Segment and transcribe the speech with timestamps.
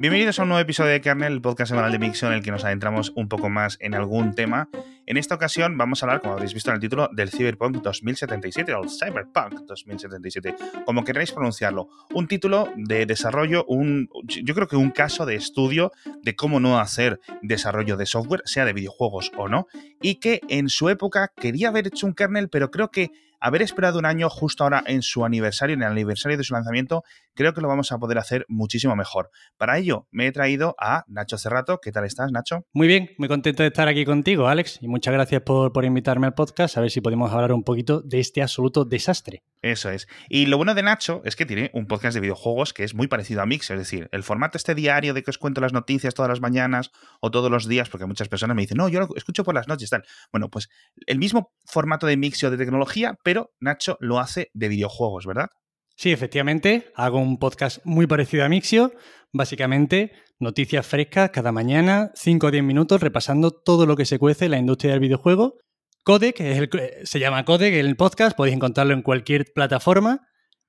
[0.00, 2.52] Bienvenidos a un nuevo episodio de Kernel, el podcast semanal de Mixon, en el que
[2.52, 4.68] nos adentramos un poco más en algún tema.
[5.06, 8.74] En esta ocasión vamos a hablar, como habréis visto en el título, del Cyberpunk 2077,
[8.74, 10.54] o el Cyberpunk 2077,
[10.86, 11.88] como queráis pronunciarlo.
[12.14, 15.90] Un título de desarrollo, un, yo creo que un caso de estudio
[16.22, 19.66] de cómo no hacer desarrollo de software, sea de videojuegos o no,
[20.00, 23.10] y que en su época quería haber hecho un kernel, pero creo que
[23.40, 27.04] haber esperado un año justo ahora en su aniversario, en el aniversario de su lanzamiento,
[27.38, 29.30] creo que lo vamos a poder hacer muchísimo mejor.
[29.56, 31.78] Para ello, me he traído a Nacho Cerrato.
[31.80, 32.66] ¿Qué tal estás, Nacho?
[32.72, 36.26] Muy bien, muy contento de estar aquí contigo, Alex, y muchas gracias por, por invitarme
[36.26, 39.44] al podcast, a ver si podemos hablar un poquito de este absoluto desastre.
[39.62, 40.08] Eso es.
[40.28, 43.06] Y lo bueno de Nacho es que tiene un podcast de videojuegos que es muy
[43.06, 46.14] parecido a Mix, es decir, el formato este diario de que os cuento las noticias
[46.14, 49.08] todas las mañanas o todos los días, porque muchas personas me dicen, no, yo lo
[49.14, 50.02] escucho por las noches, tal.
[50.32, 50.68] Bueno, pues
[51.06, 55.50] el mismo formato de Mixio de tecnología, pero Nacho lo hace de videojuegos, ¿verdad?
[55.98, 58.92] Sí, efectivamente, hago un podcast muy parecido a Mixio,
[59.32, 64.44] básicamente noticias frescas cada mañana, 5 o 10 minutos repasando todo lo que se cuece
[64.44, 65.58] en la industria del videojuego.
[66.04, 66.70] Codec, es el,
[67.02, 70.20] se llama Codec el podcast, podéis encontrarlo en cualquier plataforma.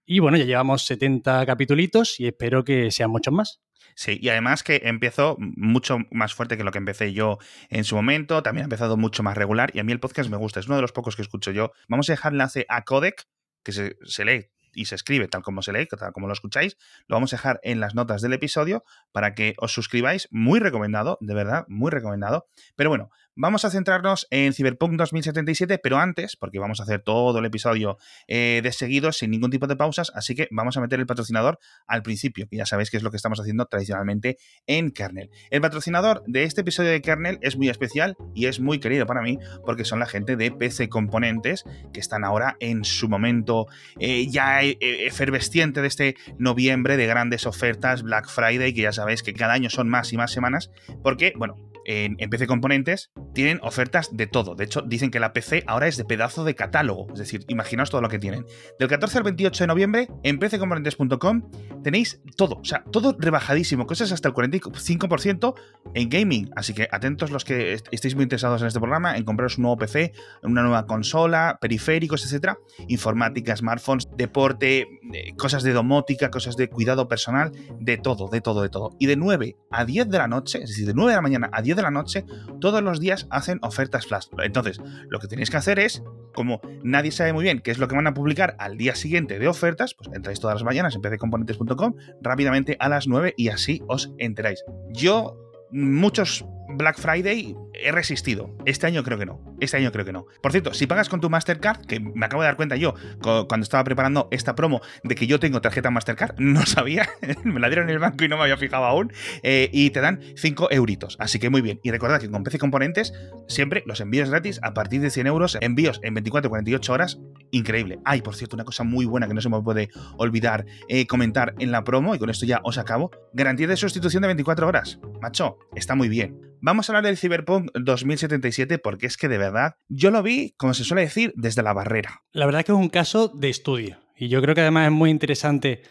[0.04, 3.62] Y bueno, ya llevamos 70 capítulos y espero que sean muchos más.
[3.94, 7.38] Sí, y además que empezó mucho más fuerte que lo que empecé yo
[7.70, 10.38] en su momento, también ha empezado mucho más regular y a mí el podcast me
[10.38, 11.72] gusta, es uno de los pocos que escucho yo.
[11.88, 13.28] Vamos a dejar enlace a Codec,
[13.64, 17.16] que se lee y se escribe tal como se lee, tal como lo escucháis, lo
[17.16, 20.28] vamos a dejar en las notas del episodio para que os suscribáis.
[20.32, 22.48] Muy recomendado, de verdad, muy recomendado.
[22.76, 23.10] Pero bueno,
[23.40, 27.98] vamos a centrarnos en Cyberpunk 2077, pero antes, porque vamos a hacer todo el episodio
[28.28, 31.58] eh, de seguido sin ningún tipo de pausas, así que vamos a meter el patrocinador
[31.88, 34.38] al principio, que ya sabéis que es lo que estamos haciendo tradicionalmente
[34.68, 35.30] en Kernel.
[35.52, 39.22] El patrocinador de este episodio de Kernel es muy especial y es muy querido para
[39.22, 43.68] mí porque son la gente de PC Componentes, que están ahora en su momento
[44.00, 49.24] eh, ya eh, efervesciente de este noviembre de grandes ofertas, Black Friday, que ya sabéis
[49.24, 54.16] que cada año son más y más semanas, porque, bueno, en, PC Componentes tienen ofertas
[54.16, 54.56] de todo.
[54.56, 57.08] De hecho, dicen que la PC ahora es de pedazo de catálogo.
[57.14, 58.46] Es decir, imaginaos todo lo que tienen.
[58.78, 61.50] Del 14 al 28 de noviembre, en pccomponentes.com
[61.84, 62.60] tenéis todo.
[62.62, 63.88] O sea, todo rebajadísimo.
[63.88, 65.54] Cosas hasta el 45%
[65.94, 66.52] en gaming.
[66.56, 69.78] Así que atentos los que estéis muy interesados en este programa, en compraros un nuevo
[69.78, 70.14] PC,
[70.44, 72.58] una nueva consola, periféricos, etcétera.
[72.88, 78.62] Informática, smartphones, deporte, eh, cosas de domótica, cosas de cuidado personal, de todo, de todo,
[78.62, 78.96] de todo.
[79.00, 81.50] Y de 9 a 10 de la noche, es decir, de 9 de la mañana
[81.52, 82.26] a 10 de la noche,
[82.60, 84.28] todos los días hacen ofertas flash.
[84.44, 86.04] Entonces, lo que tenéis que hacer es,
[86.34, 89.40] como nadie sabe muy bien qué es lo que van a publicar al día siguiente
[89.40, 93.82] de ofertas, pues entráis todas las mañanas en pccomponentes.com rápidamente a las 9 y así
[93.88, 94.64] os enteráis.
[94.90, 95.38] Yo,
[95.72, 96.46] muchos
[96.78, 98.56] Black Friday he resistido.
[98.66, 99.56] Este año creo que no.
[99.60, 100.26] Este año creo que no.
[100.42, 103.64] Por cierto, si pagas con tu Mastercard, que me acabo de dar cuenta yo cuando
[103.64, 107.10] estaba preparando esta promo de que yo tengo tarjeta Mastercard, no sabía,
[107.44, 109.12] me la dieron en el banco y no me había fijado aún,
[109.44, 111.16] eh, y te dan 5 euritos.
[111.20, 111.80] Así que muy bien.
[111.84, 113.14] Y recordad que con PC Componentes
[113.48, 117.20] siempre los envíos gratis a partir de 100 euros, envíos en 24-48 horas,
[117.52, 118.00] increíble.
[118.06, 121.54] Ay, por cierto, una cosa muy buena que no se me puede olvidar eh, comentar
[121.60, 125.00] en la promo, y con esto ya os acabo, garantía de sustitución de 24 horas.
[125.22, 126.49] Macho, está muy bien.
[126.62, 130.74] Vamos a hablar del Cyberpunk 2077 porque es que de verdad yo lo vi, como
[130.74, 132.24] se suele decir, desde la barrera.
[132.32, 135.10] La verdad que es un caso de estudio y yo creo que además es muy
[135.10, 135.84] interesante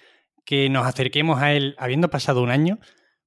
[0.45, 2.79] que nos acerquemos a él habiendo pasado un año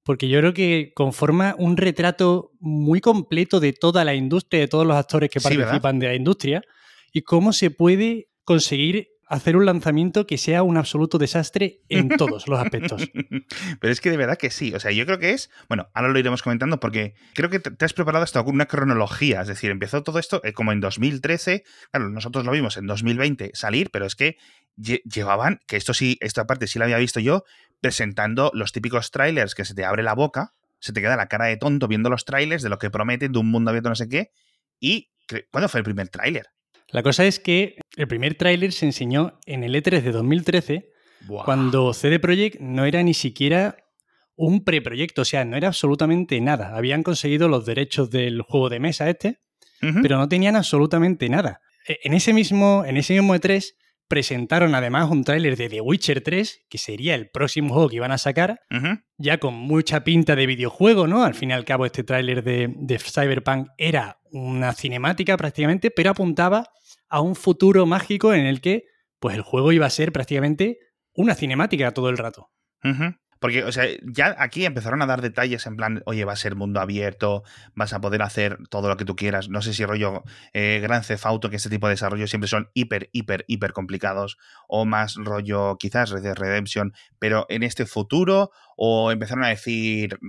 [0.03, 4.85] porque yo creo que conforma un retrato muy completo de toda la industria, de todos
[4.85, 6.61] los actores que participan de la industria
[7.11, 12.49] y cómo se puede conseguir hacer un lanzamiento que sea un absoluto desastre en todos
[12.49, 13.09] los aspectos.
[13.79, 14.73] Pero es que de verdad que sí.
[14.73, 15.49] O sea, yo creo que es.
[15.69, 19.41] Bueno, ahora lo iremos comentando porque creo que te has preparado hasta una cronología.
[19.41, 21.63] Es decir, empezó todo esto eh, como en 2013.
[21.91, 24.37] Claro, nosotros lo vimos en 2020 salir, pero es que
[24.75, 27.45] llevaban, que esto sí, esta parte sí la había visto yo,
[27.79, 31.45] presentando los típicos trailers que se te abre la boca, se te queda la cara
[31.45, 34.09] de tonto viendo los trailers de lo que prometen de un mundo abierto no sé
[34.09, 34.31] qué.
[34.79, 35.09] ¿Y
[35.51, 36.47] cuándo fue el primer tráiler?
[36.91, 40.89] La cosa es que el primer tráiler se enseñó en el E3 de 2013,
[41.45, 43.77] cuando CD Projekt no era ni siquiera
[44.35, 46.75] un preproyecto, o sea, no era absolutamente nada.
[46.75, 49.39] Habían conseguido los derechos del juego de mesa este,
[50.01, 51.61] pero no tenían absolutamente nada.
[51.87, 53.73] E, en ese mismo, en ese mismo E3
[54.07, 58.11] presentaron además un tráiler de The Witcher 3, que sería el próximo juego que iban
[58.11, 58.59] a sacar,
[59.17, 61.23] ya con mucha pinta de videojuego, ¿no?
[61.23, 66.11] Al fin y al cabo este tráiler de, de Cyberpunk era una cinemática prácticamente, pero
[66.11, 66.65] apuntaba
[67.11, 68.85] a un futuro mágico en el que
[69.19, 70.79] pues el juego iba a ser prácticamente
[71.13, 72.49] una cinemática todo el rato.
[73.39, 76.55] Porque, o sea, ya aquí empezaron a dar detalles en plan, oye, va a ser
[76.55, 77.43] mundo abierto,
[77.73, 79.49] vas a poder hacer todo lo que tú quieras.
[79.49, 80.23] No sé si rollo
[80.53, 84.37] eh, Gran Cefauto, que este tipo de desarrollos siempre son hiper, hiper, hiper complicados,
[84.67, 90.19] o más rollo quizás Red Dead Redemption, pero en este futuro, o empezaron a decir,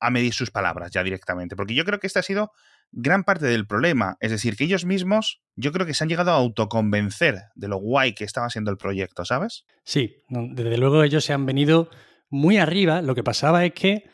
[0.00, 1.56] a medir sus palabras ya directamente.
[1.56, 2.50] Porque yo creo que este ha sido
[2.94, 4.16] gran parte del problema.
[4.20, 7.78] Es decir, que ellos mismos, yo creo que se han llegado a autoconvencer de lo
[7.78, 9.66] guay que estaba siendo el proyecto, ¿sabes?
[9.84, 11.90] Sí, desde luego ellos se han venido
[12.30, 14.04] muy arriba, lo que pasaba es que,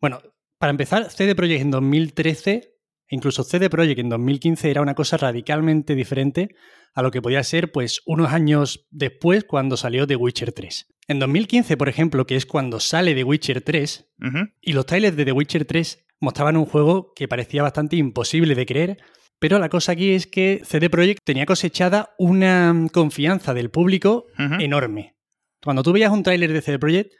[0.00, 0.20] bueno,
[0.58, 2.74] para empezar, CD Projekt en 2013,
[3.08, 6.54] incluso CD Projekt en 2015 era una cosa radicalmente diferente
[6.94, 10.86] a lo que podía ser pues unos años después cuando salió The Witcher 3.
[11.08, 14.12] En 2015, por ejemplo, que es cuando sale The Witcher 3,
[14.60, 18.66] y los trailers de The Witcher 3 mostraban un juego que parecía bastante imposible de
[18.66, 18.98] creer,
[19.38, 25.16] pero la cosa aquí es que CD Projekt tenía cosechada una confianza del público enorme.
[25.62, 27.12] Cuando tú veías un tráiler de CD Projekt,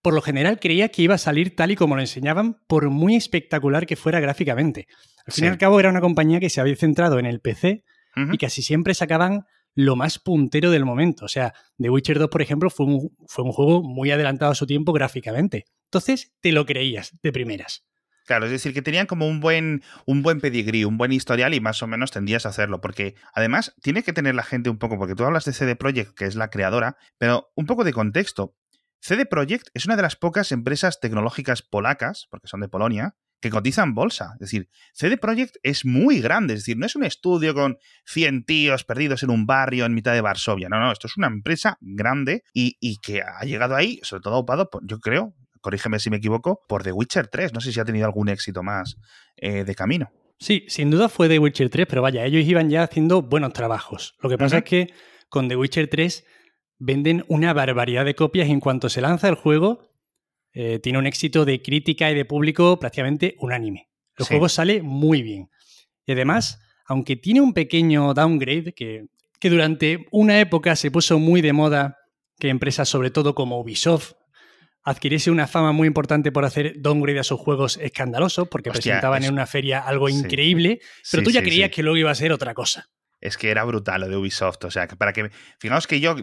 [0.00, 3.16] por lo general creía que iba a salir tal y como lo enseñaban, por muy
[3.16, 4.86] espectacular que fuera gráficamente.
[5.26, 7.84] Al fin y al cabo era una compañía que se había centrado en el PC
[8.32, 9.44] y casi siempre sacaban
[9.74, 11.26] lo más puntero del momento.
[11.26, 14.54] O sea, The Witcher 2, por ejemplo, fue un, fue un juego muy adelantado a
[14.54, 15.64] su tiempo gráficamente.
[15.84, 17.84] Entonces te lo creías de primeras.
[18.26, 21.60] Claro, es decir, que tenían como un buen, un buen pedigrí, un buen historial y
[21.60, 22.80] más o menos tendías a hacerlo.
[22.80, 26.14] Porque además tiene que tener la gente un poco, porque tú hablas de CD Projekt,
[26.14, 28.54] que es la creadora, pero un poco de contexto.
[29.00, 33.50] CD Projekt es una de las pocas empresas tecnológicas polacas, porque son de Polonia, que
[33.50, 34.30] cotizan bolsa.
[34.34, 37.76] Es decir, CD Projekt es muy grande, es decir, no es un estudio con
[38.06, 40.68] 100 tíos perdidos en un barrio en mitad de Varsovia.
[40.68, 44.70] No, no, esto es una empresa grande y, que ha llegado ahí, sobre todo ocupado,
[44.82, 47.54] yo creo, corrígeme si me equivoco, por The Witcher 3.
[47.54, 48.98] No sé si ha tenido algún éxito más
[49.36, 50.10] eh, de camino.
[50.38, 54.16] Sí, sin duda fue The Witcher 3, pero vaya, ellos iban ya haciendo buenos trabajos.
[54.20, 54.92] Lo que pasa es que
[55.28, 56.26] con The Witcher 3
[56.78, 59.88] venden una barbaridad de copias en cuanto se lanza el juego.
[60.52, 63.88] Eh, tiene un éxito de crítica y de público prácticamente unánime.
[64.18, 65.48] El juego sale muy bien.
[66.04, 69.06] Y además, aunque tiene un pequeño downgrade, que,
[69.38, 71.96] que durante una época se puso muy de moda
[72.38, 74.14] que empresas, sobre todo como Ubisoft,
[74.84, 79.32] adquiriese una fama muy importante por hacer downgrade a sus juegos escandalosos, porque presentaban en
[79.32, 80.80] una feria algo increíble,
[81.10, 82.88] pero tú ya creías que luego iba a ser otra cosa
[83.22, 84.64] es que era brutal lo de Ubisoft.
[84.64, 85.30] O sea, que para que.
[85.58, 86.16] Fijaos que yo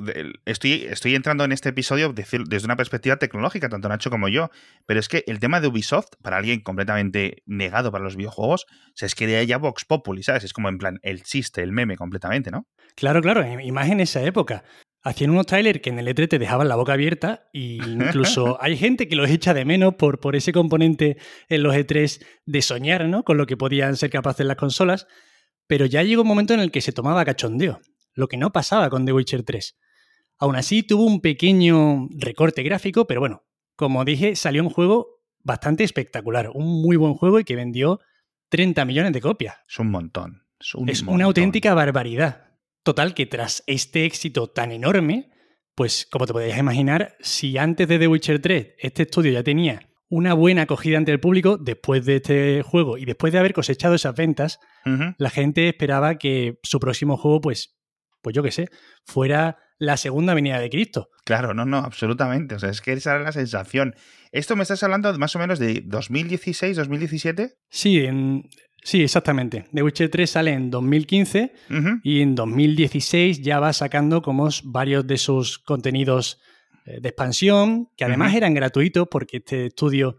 [0.46, 4.52] estoy, estoy entrando en este episodio desde una perspectiva tecnológica, tanto Nacho como yo.
[4.86, 9.06] Pero es que el tema de Ubisoft, para alguien completamente negado para los videojuegos, se
[9.06, 10.44] es que ya Vox Populi, ¿sabes?
[10.44, 12.68] Es como en plan el chiste, el meme completamente, ¿no?
[12.96, 13.46] Claro, claro.
[13.62, 14.64] Y más en esa época.
[15.02, 18.76] Hacían unos trailers que en el E3 te dejaban la boca abierta e incluso hay
[18.76, 21.18] gente que los echa de menos por, por ese componente
[21.48, 23.24] en los E3 de soñar, ¿no?
[23.24, 25.08] Con lo que podían ser capaces las consolas.
[25.68, 27.80] Pero ya llegó un momento en el que se tomaba cachondeo,
[28.14, 29.78] lo que no pasaba con The Witcher 3.
[30.40, 33.44] Aún así, tuvo un pequeño recorte gráfico, pero bueno,
[33.76, 38.00] como dije, salió un juego bastante espectacular, un muy buen juego y que vendió
[38.50, 39.58] 30 millones de copias.
[39.68, 40.44] Es un montón.
[40.88, 42.49] Es, una auténtica barbaridad.
[42.84, 45.30] Total, que tras este éxito tan enorme,
[45.76, 49.90] pues como te podrías imaginar, si antes de The Witcher 3 este estudio ya tenía
[50.10, 53.96] una buena acogida ante el público después de este juego y después de haber cosechado
[53.96, 54.60] esas ventas,
[55.18, 57.78] la gente esperaba que su próximo juego, pues,
[58.22, 58.70] pues yo qué sé,
[59.06, 61.10] fuera la segunda venida de Cristo.
[61.24, 62.56] Claro, no, no, absolutamente.
[62.56, 63.96] O sea, es que esa era la sensación.
[64.32, 67.56] ¿Esto me estás hablando más o menos de 2016, 2017?
[67.70, 68.48] Sí, en,
[68.84, 69.66] sí, exactamente.
[69.74, 71.54] The Witcher 3 sale en 2015
[72.04, 76.42] y en 2016 ya va sacando como varios de sus contenidos
[76.86, 80.18] eh, de expansión, que además eran gratuitos porque este estudio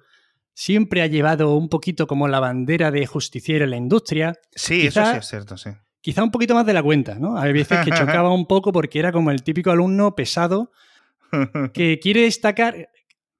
[0.54, 4.38] siempre ha llevado un poquito como la bandera de justiciero en la industria.
[4.52, 5.70] Sí, eso sí es cierto, sí.
[6.00, 7.38] Quizá un poquito más de la cuenta, ¿no?
[7.38, 10.72] Hay veces que chocaba un poco porque era como el típico alumno pesado
[11.72, 12.88] que quiere destacar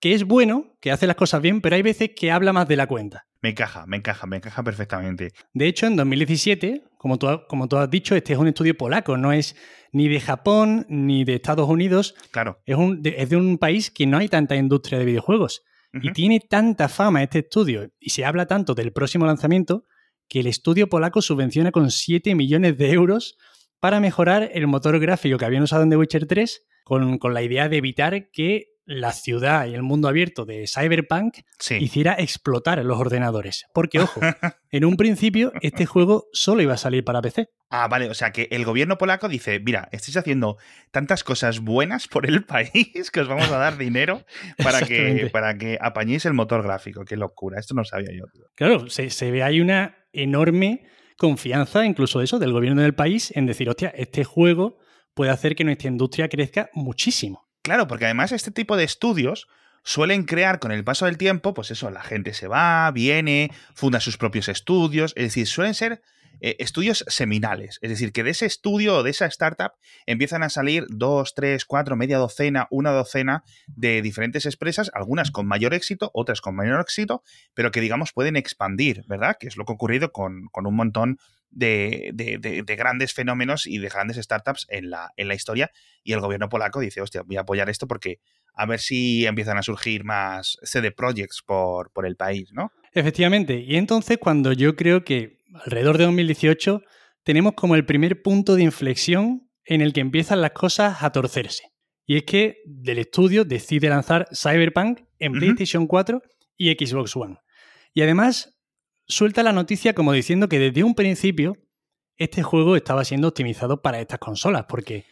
[0.00, 2.76] que es bueno, que hace las cosas bien, pero hay veces que habla más de
[2.76, 3.26] la cuenta.
[3.42, 5.32] Me encaja, me encaja, me encaja perfectamente.
[5.52, 9.16] De hecho, en 2017, como tú, como tú has dicho, este es un estudio polaco,
[9.16, 9.56] no es
[9.92, 12.14] ni de Japón ni de Estados Unidos.
[12.30, 12.60] Claro.
[12.64, 15.62] Es, un, es de un país que no hay tanta industria de videojuegos.
[15.92, 19.86] Y tiene tanta fama este estudio y se habla tanto del próximo lanzamiento
[20.30, 23.36] que el estudio polaco subvenciona con 7 millones de euros
[23.80, 27.42] para mejorar el motor gráfico que habían usado en The Witcher 3 con, con la
[27.42, 31.38] idea de evitar que la ciudad y el mundo abierto de Cyberpunk
[31.78, 33.66] hiciera explotar los ordenadores.
[33.72, 34.20] Porque, ojo,
[34.72, 37.48] en un principio este juego solo iba a salir para PC.
[37.70, 40.56] Ah, vale, o sea que el gobierno polaco dice, mira, estáis haciendo
[40.90, 44.24] tantas cosas buenas por el país que os vamos a dar dinero
[44.60, 47.04] para que, para que apañéis el motor gráfico.
[47.04, 48.24] Qué locura, esto no sabía yo.
[48.56, 50.84] Claro, se, se ve ahí una enorme
[51.16, 54.78] confianza, incluso de eso, del gobierno del país, en decir, hostia, este juego
[55.14, 57.49] puede hacer que nuestra industria crezca muchísimo.
[57.62, 59.48] Claro, porque además este tipo de estudios
[59.82, 64.00] suelen crear con el paso del tiempo, pues eso, la gente se va, viene, funda
[64.00, 66.02] sus propios estudios, es decir, suelen ser
[66.40, 67.78] eh, estudios seminales.
[67.82, 69.72] Es decir, que de ese estudio o de esa startup
[70.06, 75.46] empiezan a salir dos, tres, cuatro, media docena, una docena de diferentes empresas, algunas con
[75.46, 77.22] mayor éxito, otras con menor éxito,
[77.54, 79.36] pero que digamos pueden expandir, ¿verdad?
[79.38, 81.18] Que es lo que ha ocurrido con, un montón
[81.50, 85.70] de, de, grandes fenómenos y de grandes startups en la, en la historia.
[86.02, 88.20] Y el gobierno polaco dice, hostia, voy a apoyar esto porque
[88.54, 92.72] a ver si empiezan a surgir más CD projects por, por el país, ¿no?
[92.92, 93.60] Efectivamente.
[93.60, 96.82] Y entonces cuando yo creo que alrededor de 2018,
[97.22, 101.64] tenemos como el primer punto de inflexión en el que empiezan las cosas a torcerse.
[102.06, 106.20] Y es que del estudio decide lanzar Cyberpunk en PlayStation 4
[106.56, 107.36] y Xbox One.
[107.94, 108.58] Y además
[109.06, 111.56] suelta la noticia como diciendo que desde un principio
[112.16, 115.06] este juego estaba siendo optimizado para estas consolas, porque,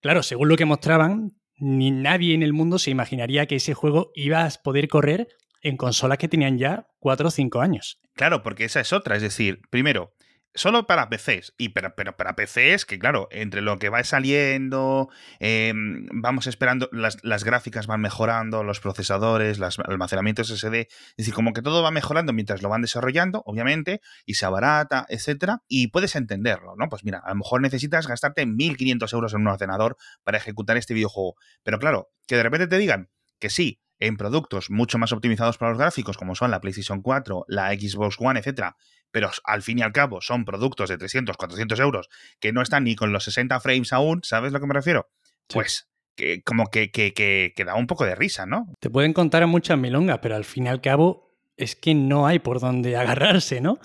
[0.00, 4.10] claro, según lo que mostraban, ni nadie en el mundo se imaginaría que ese juego
[4.14, 5.28] iba a poder correr
[5.62, 8.00] en consolas que tenían ya 4 o 5 años.
[8.14, 9.16] Claro, porque esa es otra.
[9.16, 10.12] Es decir, primero,
[10.54, 11.54] solo para PCs.
[11.58, 16.88] Y pero, pero para PCs, que claro, entre lo que va saliendo, em, vamos esperando,
[16.92, 20.74] las, gráficas van mejorando, los procesadores, los almacenamientos SSD.
[20.74, 25.06] Es decir, como que todo va mejorando mientras lo van desarrollando, obviamente, y se abarata,
[25.08, 25.62] etcétera.
[25.68, 26.88] Y puedes entenderlo, ¿no?
[26.88, 30.94] Pues mira, a lo mejor necesitas gastarte 1.500 euros en un ordenador para ejecutar este
[30.94, 31.34] videojuego.
[31.62, 35.70] Pero claro, que de repente te digan que sí, en productos mucho más optimizados para
[35.70, 38.76] los gráficos, como son la PlayStation 4, la Xbox One, etcétera,
[39.12, 42.08] pero al fin y al cabo son productos de 300, 400 euros
[42.40, 45.08] que no están ni con los 60 frames aún, ¿sabes a lo que me refiero?
[45.46, 48.72] Pues que, como que, que, que, da un poco de risa, ¿no?
[48.80, 52.26] Te pueden contar a muchas milongas, pero al fin y al cabo es que no
[52.26, 53.78] hay por dónde agarrarse, ¿no?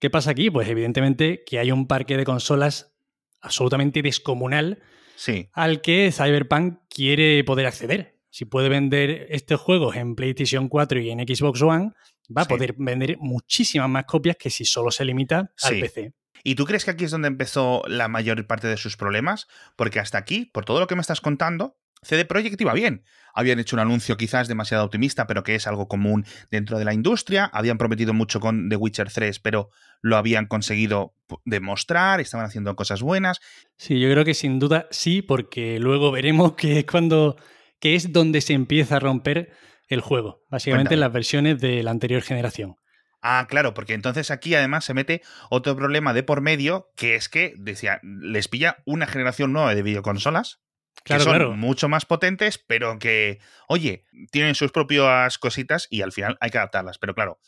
[0.00, 0.50] ¿Qué pasa aquí?
[0.50, 2.94] Pues evidentemente que hay un parque de consolas
[3.40, 4.82] absolutamente descomunal
[5.16, 5.48] sí.
[5.52, 11.08] al que Cyberpunk quiere poder acceder si puede vender este juego en PlayStation 4 y
[11.08, 11.92] en Xbox One,
[12.36, 16.14] va a poder vender muchísimas más copias que si solo se limita al PC.
[16.42, 19.46] ¿Y tú crees que aquí es donde empezó la mayor parte de sus problemas?
[19.76, 23.04] Porque hasta aquí, por todo lo que me estás contando, CD Projekt iba bien.
[23.34, 26.92] Habían hecho un anuncio quizás demasiado optimista, pero que es algo común dentro de la
[26.92, 27.44] industria.
[27.44, 29.70] Habían prometido mucho con The Witcher 3, pero
[30.02, 31.14] lo habían conseguido
[31.44, 33.38] demostrar, estaban haciendo cosas buenas.
[33.78, 37.36] Sí, yo creo que sin duda sí, porque luego veremos que es cuando
[37.80, 39.52] que es donde se empieza a romper
[39.88, 42.76] el juego, básicamente en las versiones de la anterior generación.
[43.22, 47.28] Ah, claro, porque entonces aquí además se mete otro problema de por medio, que es
[47.28, 50.60] que decía, les pilla una generación nueva de videoconsolas,
[51.04, 56.36] que son mucho más potentes, pero que, oye, tienen sus propias cositas y al final
[56.40, 56.98] hay que adaptarlas.
[56.98, 57.38] Pero claro,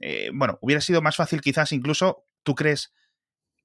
[0.00, 2.92] eh, bueno, hubiera sido más fácil quizás incluso, ¿tú crees?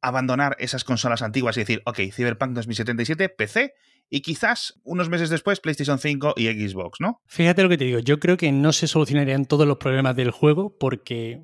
[0.01, 3.74] abandonar esas consolas antiguas y decir, ok, Cyberpunk 2077, PC
[4.09, 7.21] y quizás unos meses después PlayStation 5 y Xbox, ¿no?
[7.27, 10.31] Fíjate lo que te digo, yo creo que no se solucionarían todos los problemas del
[10.31, 11.43] juego porque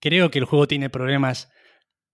[0.00, 1.50] creo que el juego tiene problemas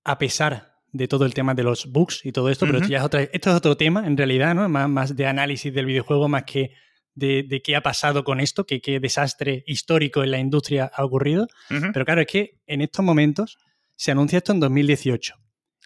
[0.04, 2.98] a pesar de todo el tema de los bugs y todo esto, pero esto ya
[2.98, 4.68] es, otra, esto es otro tema en realidad, ¿no?
[4.68, 6.72] Más, más de análisis del videojuego más que
[7.18, 11.48] de, qué ha pasado con esto, que qué desastre histórico en la industria ha ocurrido.
[11.68, 13.58] Pero claro, es que en estos momentos
[13.96, 15.34] se anuncia esto en 2018.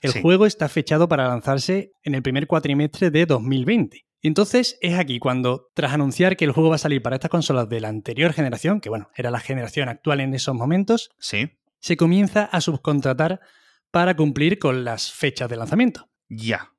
[0.02, 4.04] El juego está fechado para lanzarse en el primer cuatrimestre de 2020.
[4.20, 7.30] Y entonces es aquí cuando, tras anunciar que el juego va a salir para estas
[7.30, 11.96] consolas de la anterior generación, que bueno, era la generación actual en esos momentos, se
[11.96, 13.40] comienza a subcontratar
[13.90, 16.08] para cumplir con las fechas de lanzamiento.
[16.28, 16.72] Ya.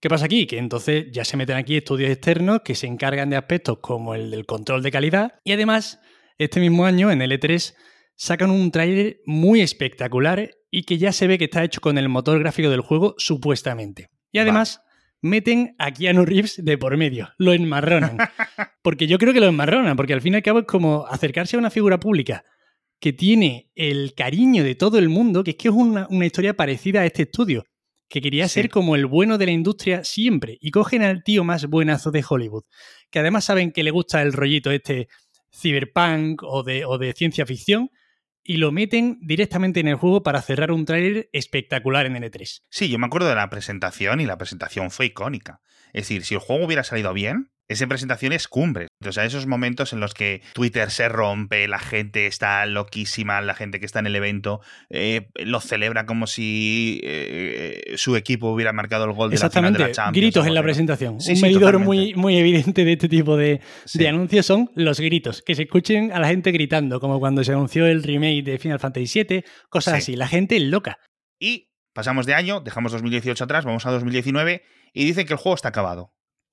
[0.00, 0.46] ¿Qué pasa aquí?
[0.46, 4.30] Que entonces ya se meten aquí estudios externos que se encargan de aspectos como el
[4.30, 6.00] del control de calidad y además,
[6.38, 7.74] este mismo año en el E3
[8.16, 12.08] sacan un tráiler muy espectacular y que ya se ve que está hecho con el
[12.08, 14.08] motor gráfico del juego, supuestamente.
[14.32, 14.80] Y además,
[15.20, 18.16] meten a Keanu Reeves de por medio, lo enmarronan.
[18.82, 21.54] Porque yo creo que lo enmarronan, porque al fin y al cabo es como acercarse
[21.54, 22.44] a una figura pública
[22.98, 27.02] que tiene el cariño de todo el mundo, que es que es una, historia parecida
[27.02, 27.64] a este estudio,
[28.08, 31.66] que quería ser como el bueno de la industria siempre, y cogen al tío más
[31.66, 32.64] buenazo de Hollywood,
[33.10, 35.06] que además saben que le gusta el rollito este
[35.52, 37.90] cyberpunk o de, o de ciencia ficción,
[38.44, 42.62] y lo meten directamente en el juego para cerrar un tráiler espectacular en N3.
[42.68, 45.60] Sí, yo me acuerdo de la presentación y la presentación fue icónica.
[45.92, 48.88] Es decir, si el juego hubiera salido bien, esa presentación es cumbre.
[49.06, 53.54] O sea, esos momentos en los que Twitter se rompe, la gente está loquísima, la
[53.54, 58.72] gente que está en el evento eh, lo celebra como si eh, su equipo hubiera
[58.72, 60.16] marcado el gol de la final de la Champions.
[60.16, 61.18] gritos en la presentación.
[61.26, 63.60] Un medidor muy, muy evidente de este tipo de,
[64.06, 65.42] anuncios son los gritos.
[65.42, 68.80] Que se escuchen a la gente gritando, como cuando se anunció el remake de Final
[68.80, 70.16] Fantasy VII, cosas así.
[70.16, 70.98] La gente es loca.
[71.38, 75.54] Y pasamos de año, dejamos 2018 atrás, vamos a 2019 y dicen que el juego
[75.54, 76.12] está acabado.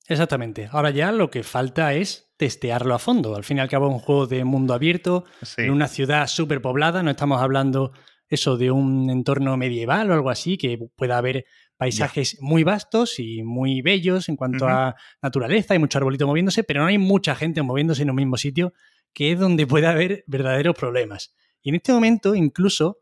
[0.10, 0.68] Exactamente.
[0.72, 3.36] Ahora ya lo que falta es testearlo a fondo.
[3.36, 5.24] Al fin y al cabo es un juego de mundo abierto,
[5.58, 7.92] en una ciudad súper poblada, no estamos hablando
[8.28, 11.46] eso de un entorno medieval o algo así, que pueda haber
[11.78, 16.82] paisajes muy vastos y muy bellos en cuanto a naturaleza, hay mucho arbolito moviéndose, pero
[16.82, 18.74] no hay mucha gente moviéndose en un mismo sitio,
[19.14, 21.36] que es donde puede haber verdaderos problemas.
[21.62, 22.98] Y en este momento, incluso,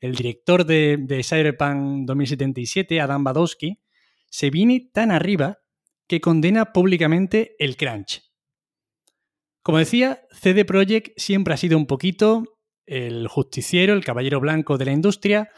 [0.00, 3.80] el director de, de Cyberpunk 2077, Adam Badowski,
[4.28, 5.58] se viene tan arriba
[6.08, 8.22] que condena públicamente el crunch.
[9.62, 14.86] Como decía, CD Projekt siempre ha sido un poquito el justiciero, el caballero blanco de
[14.86, 15.50] la industria,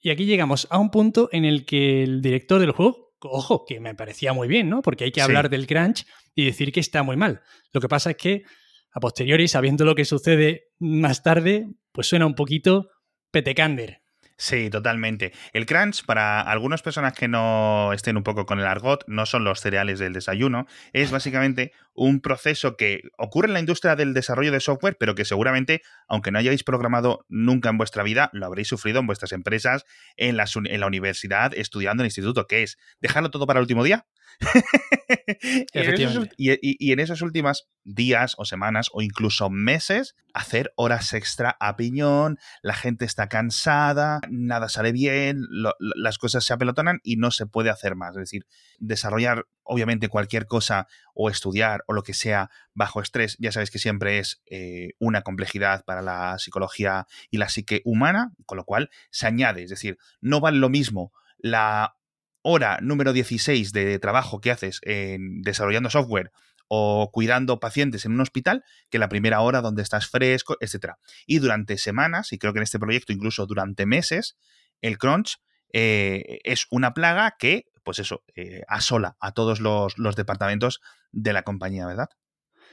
[0.00, 3.78] y aquí llegamos a un punto en el que el director del juego, ojo, que
[3.78, 4.82] me parecía muy bien, ¿no?
[4.82, 6.04] Porque hay que hablar del crunch
[6.34, 7.40] y decir que está muy mal.
[7.72, 8.42] Lo que pasa es que,
[8.90, 12.88] a posteriori, sabiendo lo que sucede más tarde, pues suena un poquito
[13.30, 14.01] petecander.
[14.42, 15.32] Sí, totalmente.
[15.52, 19.44] El crunch, para algunas personas que no estén un poco con el argot, no son
[19.44, 24.50] los cereales del desayuno, es básicamente un proceso que ocurre en la industria del desarrollo
[24.50, 28.66] de software, pero que seguramente, aunque no hayáis programado nunca en vuestra vida, lo habréis
[28.66, 29.84] sufrido en vuestras empresas,
[30.16, 33.62] en la, en la universidad, estudiando en el instituto, que es dejarlo todo para el
[33.62, 34.06] último día.
[36.36, 41.76] y, y, en esos últimos días o semanas o incluso meses, hacer horas extra a
[41.76, 45.46] piñón, la gente está cansada, nada sale bien,
[45.78, 48.10] las cosas se apelotonan y no se puede hacer más.
[48.10, 48.46] Es decir,
[48.78, 53.78] desarrollar obviamente cualquier cosa o estudiar o lo que sea bajo estrés, ya sabéis que
[53.78, 58.90] siempre es eh, una complejidad para la psicología y la psique humana, con lo cual
[59.10, 61.96] se añade, es decir, no vale lo mismo la
[62.42, 66.30] hora número 16 de trabajo que haces en desarrollando software
[66.68, 70.94] o cuidando pacientes en un hospital que la primera hora donde estás fresco, etc.
[71.26, 74.36] Y durante semanas, y creo que en este proyecto incluso durante meses,
[74.80, 75.36] el crunch
[75.72, 80.80] eh, es una plaga que, pues eso, eh, asola a todos los, los departamentos
[81.10, 82.08] de la compañía, ¿verdad?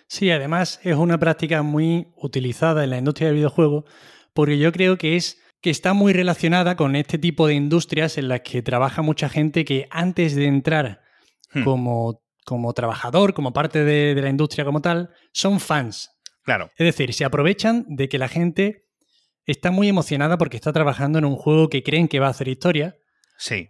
[0.08, 3.86] Sí, además es una práctica muy utilizada en la industria del videojuego
[4.34, 8.30] porque yo creo que es que está muy relacionada con este tipo de industrias en
[8.30, 11.01] las que trabaja mucha gente que antes de entrar
[11.54, 11.63] hmm.
[11.63, 16.10] como, como, trabajador, como parte de, de, la industria como tal, son fans.
[16.44, 16.72] Claro.
[16.78, 18.86] Es decir, se aprovechan de que la gente
[19.45, 22.48] está muy emocionada porque está trabajando en un juego que creen que va a hacer
[22.48, 22.95] historia.
[23.38, 23.69] Sí.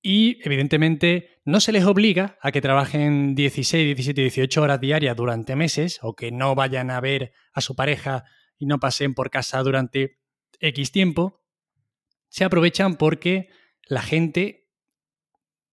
[0.00, 5.56] Y evidentemente no se les obliga a que trabajen 16, 17, 18 horas diarias durante
[5.56, 8.24] meses o que no vayan a ver a su pareja
[8.58, 10.17] y no pasen por casa durante
[10.60, 11.42] X tiempo,
[12.28, 13.48] se aprovechan porque
[13.84, 14.68] la gente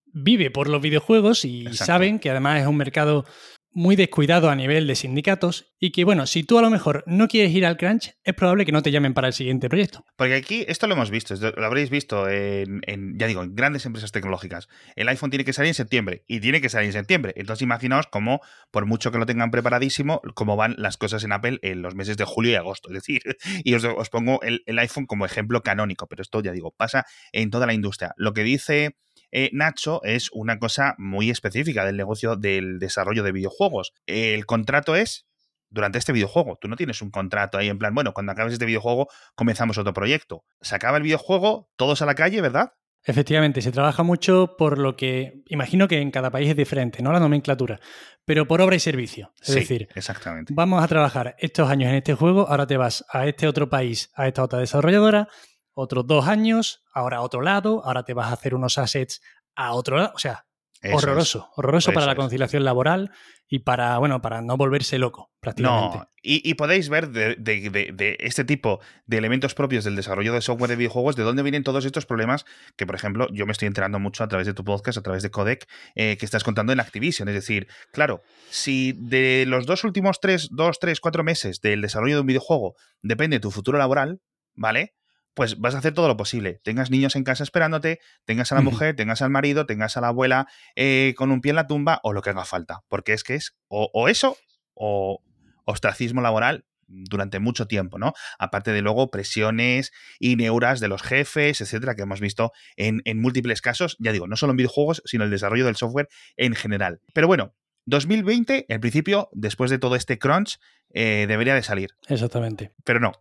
[0.05, 3.25] vive por los videojuegos y saben que además es un mercado
[3.75, 7.27] muy descuidado a nivel de sindicatos y que, bueno, si tú a lo mejor no
[7.27, 10.05] quieres ir al crunch, es probable que no te llamen para el siguiente proyecto.
[10.15, 12.81] Porque aquí, esto lo hemos visto, lo habréis visto en,
[13.17, 14.69] ya digo, en grandes empresas tecnológicas.
[14.95, 17.33] El iPhone tiene que salir en septiembre y tiene que salir en septiembre.
[17.35, 18.39] Entonces imaginaos cómo,
[18.71, 22.15] por mucho que lo tengan preparadísimo, cómo van las cosas en Apple en los meses
[22.15, 22.87] de julio y agosto.
[22.89, 23.21] Es decir,
[23.65, 27.67] y os, pongo el, iPhone como ejemplo canónico, pero esto ya digo, pasa en toda
[27.67, 28.13] la industria.
[28.15, 28.95] Lo que dice
[29.37, 33.91] eh, Nacho es una cosa muy específica del negocio del desarrollo de videojuegos.
[34.05, 35.27] El contrato es
[35.69, 36.57] durante este videojuego.
[36.61, 39.91] Tú no tienes un contrato ahí en plan, bueno, cuando acabes este videojuego comenzamos otro
[39.91, 40.45] proyecto.
[40.61, 42.71] Se acaba el videojuego, todos a la calle, ¿verdad?
[43.03, 47.11] Efectivamente, se trabaja mucho por lo que imagino que en cada país es diferente, ¿no?
[47.11, 47.81] La nomenclatura,
[48.23, 49.33] pero por obra y servicio.
[49.41, 50.53] Es decir, exactamente.
[50.55, 54.11] vamos a trabajar estos años en este juego, ahora te vas a este otro país,
[54.15, 55.27] a esta otra desarrolladora,
[55.75, 59.21] otros dos años, ahora a otro lado, ahora te vas a hacer unos assets
[59.55, 60.13] a otro lado.
[60.15, 60.45] O sea,
[60.93, 63.11] horroroso, horroroso para la conciliación laboral
[63.47, 65.97] y para, bueno, para no volverse loco, prácticamente.
[65.97, 70.75] No, y, podéis ver de, este tipo de elementos propios del desarrollo de software de
[70.75, 74.23] videojuegos, de dónde vienen todos estos problemas que, por ejemplo, yo me estoy enterando mucho
[74.23, 77.27] a través de tu podcast, a través de Codec, eh, que estás contando en Activision.
[77.27, 82.15] Es decir, claro, si de los dos últimos tres, dos, tres, cuatro meses del desarrollo
[82.15, 84.21] de un videojuego depende tu futuro laboral,
[84.55, 84.95] ¿vale?
[85.35, 86.61] Pues vas a hacer todo lo posible.
[86.63, 90.07] Tengas niños en casa esperándote, tengas a la mujer, tengas al marido, tengas a la
[90.07, 92.81] abuela eh, con un pie en la tumba o lo que haga falta.
[92.87, 94.37] Porque es que es o, eso
[94.73, 95.21] o
[95.65, 98.13] ostracismo laboral durante mucho tiempo, ¿no?
[98.39, 103.61] Aparte de luego presiones y neuras de los jefes, etcétera, que hemos visto en, múltiples
[103.61, 107.01] casos, ya digo, no solo en videojuegos, sino el desarrollo del software en general.
[107.13, 107.55] Pero bueno,
[107.87, 110.59] 2020, en principio, después de todo este crunch,
[110.93, 111.89] eh, debería de salir.
[112.07, 112.71] Exactamente.
[112.83, 113.11] Pero no.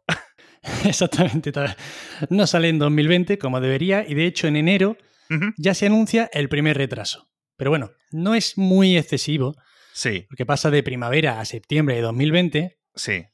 [0.84, 1.52] Exactamente.
[2.30, 4.96] No sale en 2020 como debería y de hecho en enero
[5.56, 7.28] ya se anuncia el primer retraso.
[7.56, 9.54] Pero bueno, no es muy excesivo.
[9.92, 10.26] Sí.
[10.28, 12.78] Porque pasa de primavera a septiembre de 2020.
[12.94, 13.24] Sí.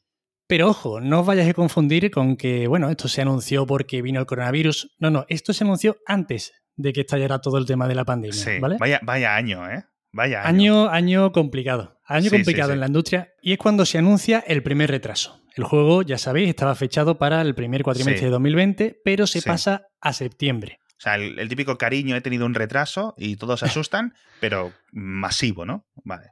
[0.47, 4.21] Pero ojo, no os vayáis a confundir con que, bueno, esto se anunció porque vino
[4.21, 4.95] el coronavirus.
[4.99, 8.37] No, no, esto se anunció antes de que estallara todo el tema de la pandemia.
[8.37, 8.59] Sí.
[8.61, 8.77] ¿vale?
[8.79, 9.85] Vaya, vaya año, ¿eh?
[10.13, 10.89] Vaya año.
[10.91, 11.99] Año, complicado.
[12.05, 13.33] Año complicado en la industria.
[13.43, 15.40] Y es cuando se anuncia el primer retraso.
[15.61, 19.89] El juego, ya sabéis, estaba fechado para el primer cuatrimestre de 2020, pero se pasa
[20.01, 20.79] a septiembre.
[20.97, 25.67] O sea, el, típico cariño, he tenido un retraso y todos se asustan, pero masivo,
[25.67, 25.87] ¿no?
[26.03, 26.31] Vale.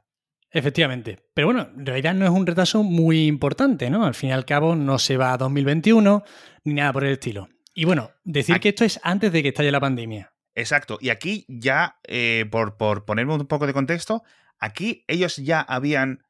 [0.49, 1.29] Efectivamente.
[1.35, 4.03] Pero bueno, en realidad no es un retraso muy importante, ¿no?
[4.03, 6.23] Al fin y al cabo no se va a 2021
[6.63, 7.49] ni nada por el estilo.
[7.75, 10.33] Y bueno, decir que esto es antes de que estalle la pandemia.
[10.55, 10.97] Exacto.
[10.99, 14.23] Y aquí ya, eh, por, por ponerme un poco de contexto,
[14.57, 16.23] aquí ellos ya habían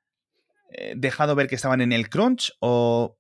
[0.71, 3.17] eh, dejado ver que estaban en el crunch o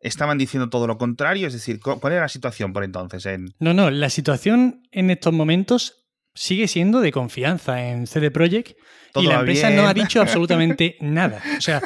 [0.00, 1.46] estaban diciendo todo lo contrario?
[1.46, 3.26] Es decir, ¿cuál era la situación por entonces?
[3.26, 3.54] En...
[3.58, 8.76] No, no, la situación en estos momentos sigue siendo de confianza en CD Projekt
[9.14, 11.40] y la empresa no ha dicho absolutamente nada.
[11.56, 11.80] O sea,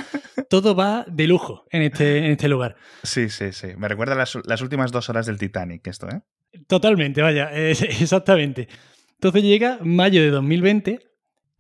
[0.49, 2.77] todo va de lujo en este, en este lugar.
[3.03, 3.69] Sí, sí, sí.
[3.77, 6.23] Me recuerda las, las últimas dos horas del Titanic, esto, ¿eh?
[6.67, 8.69] Totalmente, vaya, exactamente.
[9.13, 10.99] Entonces llega mayo de 2020,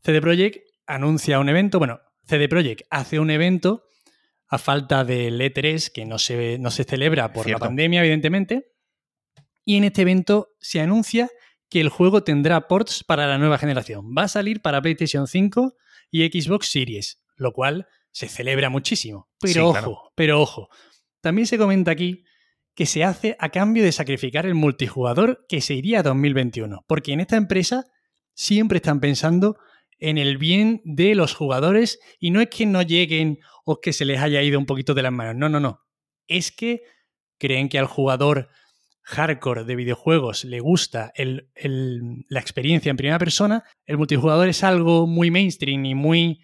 [0.03, 3.85] CD Projekt anuncia un evento, bueno, CD Projekt hace un evento
[4.49, 8.73] a falta del E3 que no se, no se celebra por la pandemia, evidentemente,
[9.65, 11.29] y en este evento se anuncia
[11.69, 14.15] que el juego tendrá ports para la nueva generación.
[14.17, 15.75] Va a salir para PlayStation 5
[16.11, 19.29] y Xbox Series, lo cual se celebra muchísimo.
[19.41, 20.69] Pero ojo, pero ojo.
[21.21, 22.25] También se comenta aquí
[22.75, 26.85] que se hace a cambio de sacrificar el multijugador que se iría a 2021.
[26.87, 27.87] Porque en esta empresa
[28.35, 29.59] siempre están pensando
[29.99, 34.05] en el bien de los jugadores y no es que no lleguen o que se
[34.05, 35.37] les haya ido un poquito de las manos.
[35.37, 35.81] No, no, no.
[36.27, 36.83] Es que
[37.39, 38.49] creen que al jugador
[39.03, 45.31] hardcore de videojuegos le gusta la experiencia en primera persona, el multijugador es algo muy
[45.31, 46.41] mainstream y muy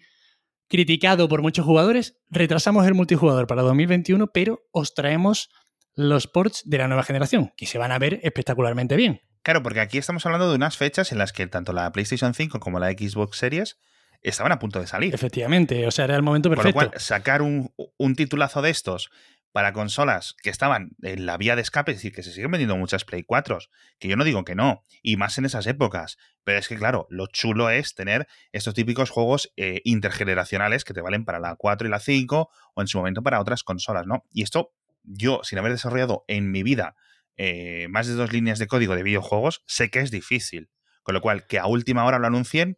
[0.67, 5.49] criticado por muchos jugadores, retrasamos el multijugador para 2021, pero os traemos
[5.93, 9.21] los ports de la nueva generación, que se van a ver espectacularmente bien.
[9.45, 12.59] Claro, porque aquí estamos hablando de unas fechas en las que tanto la PlayStation 5
[12.59, 13.77] como la Xbox Series
[14.23, 15.13] estaban a punto de salir.
[15.13, 16.73] Efectivamente, o sea, era el momento perfecto.
[16.73, 17.71] Por lo cual, sacar un,
[18.15, 19.11] titulazo de estos
[19.51, 22.75] para consolas que estaban en la vía de escape, es decir, que se siguen vendiendo
[22.75, 23.59] muchas Play 4,
[23.99, 27.05] que yo no digo que no, y más en esas épocas, pero es que claro,
[27.11, 31.87] lo chulo es tener estos típicos juegos eh, intergeneracionales que te valen para la 4
[31.87, 34.25] y la 5 o en su momento para otras consolas, ¿no?
[34.33, 36.95] Y esto yo, sin haber desarrollado en mi vida
[37.37, 40.69] eh, más de dos líneas de código de videojuegos, sé que es difícil.
[41.03, 42.77] Con lo cual, que a última hora lo anuncien,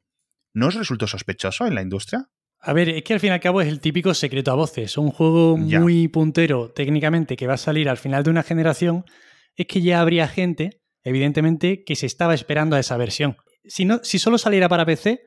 [0.54, 2.26] ¿no os resultó sospechoso en la industria?
[2.60, 4.98] A ver, es que al fin y al cabo es el típico secreto a voces.
[4.98, 9.06] Un juego muy puntero técnicamente que va a salir al final de una generación,
[9.56, 13.38] es que ya habría gente, evidentemente, que se estaba esperando a esa versión.
[13.64, 15.22] Si, no, si solo saliera para PC,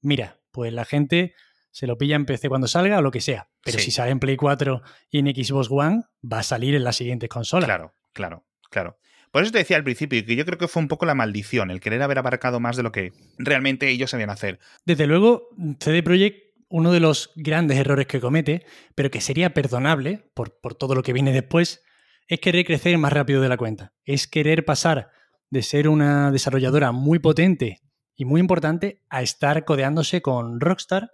[0.00, 1.34] mira, pues la gente
[1.70, 3.48] se lo pilla en PC cuando salga o lo que sea.
[3.62, 6.96] Pero si sale en Play 4 y en Xbox One, va a salir en las
[6.96, 7.66] siguientes consolas.
[7.66, 8.98] Claro, claro, claro.
[9.30, 11.70] Por eso te decía al principio que yo creo que fue un poco la maldición,
[11.70, 14.58] el querer haber abarcado más de lo que realmente ellos sabían hacer.
[14.84, 15.48] Desde luego,
[15.80, 20.74] CD Projekt, uno de los grandes errores que comete, pero que sería perdonable por, por
[20.74, 21.82] todo lo que viene después,
[22.28, 23.94] es querer crecer más rápido de la cuenta.
[24.04, 25.08] Es querer pasar
[25.48, 27.80] de ser una desarrolladora muy potente
[28.14, 31.12] y muy importante a estar codeándose con Rockstar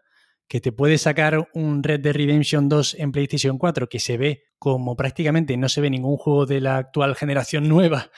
[0.48, 4.42] que te puede sacar un Red Dead Redemption 2 en PlayStation 4 que se ve
[4.62, 8.12] como prácticamente no se ve ningún juego de la actual generación nueva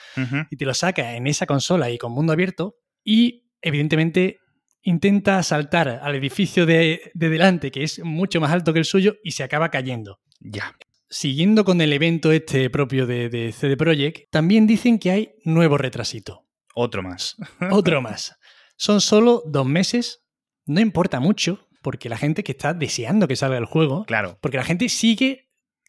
[0.51, 4.37] y te lo saca en esa consola y con mundo abierto y evidentemente
[4.83, 9.31] intenta saltar al edificio de, delante que es mucho más alto que el suyo y
[9.31, 10.19] se acaba cayendo.
[10.39, 10.75] Ya.
[11.09, 15.79] Siguiendo con el evento este propio de, de CD Projekt, también dicen que hay nuevo
[15.79, 16.45] retrasito.
[16.75, 17.37] Otro más.
[17.71, 18.37] Otro más.
[18.77, 20.23] Son solo dos meses,
[20.67, 24.37] no importa mucho, porque la gente que está deseando que salga el juego, claro.
[24.41, 25.44] porque la gente sigue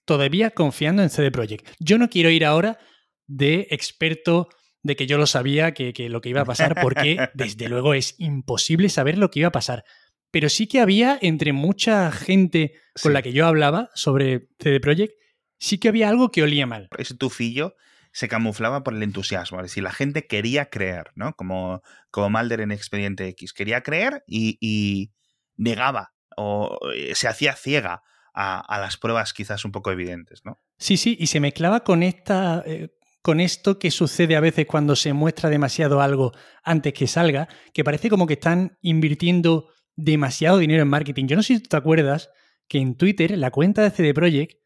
[0.06, 1.68] todavía confiando en CD Projekt.
[1.78, 2.78] Yo no quiero ir ahora
[3.26, 4.48] de experto
[4.82, 8.14] de que yo lo sabía que, lo que iba a pasar, porque desde luego es
[8.18, 9.84] imposible saber lo que iba a pasar.
[10.30, 15.14] Pero sí que había entre mucha gente con la que yo hablaba sobre CD Projekt,
[15.58, 16.88] sí que había algo que olía mal.
[16.98, 17.74] Ese tufillo
[18.12, 19.58] se camuflaba por el entusiasmo.
[19.58, 21.34] Es decir, la gente quería creer, ¿no?
[21.34, 23.52] Como, como Malder en Expediente X.
[23.52, 25.12] Quería creer y,
[25.56, 28.02] negaba o eh, se hacía ciega
[28.36, 30.60] a, las pruebas quizás un poco evidentes, ¿no?
[30.78, 32.62] Sí, sí, y se mezclaba con esta.
[32.66, 32.90] Eh,
[33.22, 36.30] con esto que sucede a veces cuando se muestra demasiado algo
[36.62, 41.26] antes que salga, que parece como que están invirtiendo demasiado dinero en marketing.
[41.26, 42.30] Yo no sé si tú te acuerdas
[42.68, 44.60] que en Twitter, la cuenta de CD Projekt,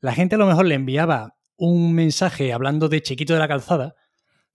[0.00, 3.96] la gente a lo mejor le enviaba un mensaje hablando de Chiquito de la Calzada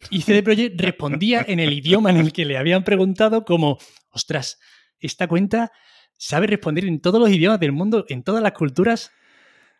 [0.09, 3.77] y CD Projekt respondía en el idioma en el que le habían preguntado como,
[4.09, 4.57] ostras,
[4.99, 5.73] esta cuenta
[6.19, 9.11] sabe responder en todos los idiomas del mundo, en todas las culturas.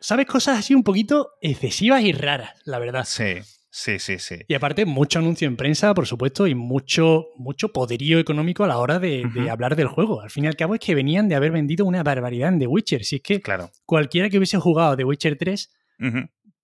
[0.00, 3.04] Sabes cosas así un poquito excesivas y raras, la verdad.
[3.06, 3.36] Sí.
[3.72, 4.34] Sí, sí, sí.
[4.48, 8.78] Y aparte, mucho anuncio en prensa, por supuesto, y mucho, mucho poderío económico a la
[8.78, 10.22] hora de, hablar del juego.
[10.22, 12.66] Al fin y al cabo es que venían de haber vendido una barbaridad en The
[12.66, 13.04] Witcher.
[13.04, 13.70] Si es que claro.
[13.86, 15.70] cualquiera que hubiese jugado The Witcher 3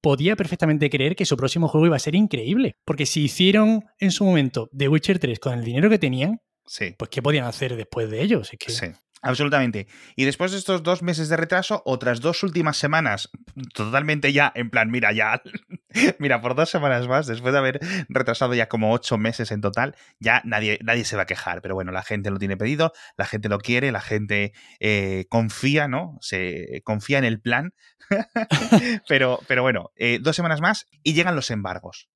[0.01, 2.77] podía perfectamente creer que su próximo juego iba a ser increíble.
[2.85, 6.97] Porque si hicieron en su momento The Witcher 3 con el dinero que tenían, sí.
[6.99, 8.51] pues ¿qué podían hacer después de ellos?
[8.59, 8.73] que...
[8.73, 8.87] Sí.
[9.23, 9.89] Absolutamente.
[10.15, 13.31] Y después de estos dos meses de retraso, otras dos últimas semanas,
[13.75, 15.43] totalmente ya, en plan, mira, ya,
[16.19, 19.97] mira, por dos semanas más, después de haber retrasado ya como ocho meses en total,
[20.21, 21.63] ya nadie, nadie se va a quejar.
[21.63, 25.89] Pero bueno, la gente lo tiene pedido, la gente lo quiere, la gente eh, confía,
[25.89, 26.19] ¿no?
[26.21, 27.73] Se confía en el plan.
[29.09, 32.09] pero, pero bueno, eh, dos semanas más y llegan los embargos.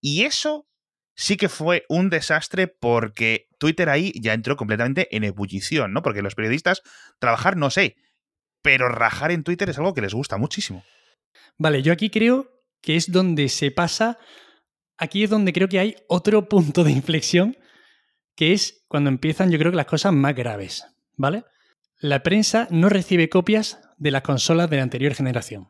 [0.00, 0.66] Y eso
[1.14, 6.02] sí que fue un desastre porque Twitter ahí ya entró completamente en ebullición, ¿no?
[6.02, 6.82] Porque los periodistas,
[7.18, 7.96] trabajar no sé,
[8.62, 10.84] pero rajar en Twitter es algo que les gusta muchísimo.
[11.58, 14.18] Vale, yo aquí creo que es donde se pasa,
[14.96, 17.56] aquí es donde creo que hay otro punto de inflexión,
[18.34, 21.44] que es cuando empiezan yo creo que las cosas más graves, ¿vale?
[21.98, 25.68] La prensa no recibe copias de las consolas de la anterior generación.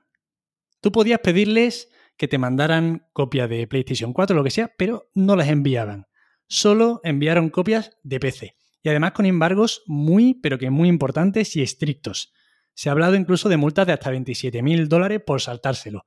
[0.81, 5.11] Tú podías pedirles que te mandaran copia de PlayStation 4 o lo que sea, pero
[5.15, 6.07] no las enviaban.
[6.47, 8.57] Solo enviaron copias de PC.
[8.83, 12.33] Y además con embargos muy, pero que muy importantes y estrictos.
[12.75, 16.05] Se ha hablado incluso de multas de hasta 27.000 dólares por saltárselo.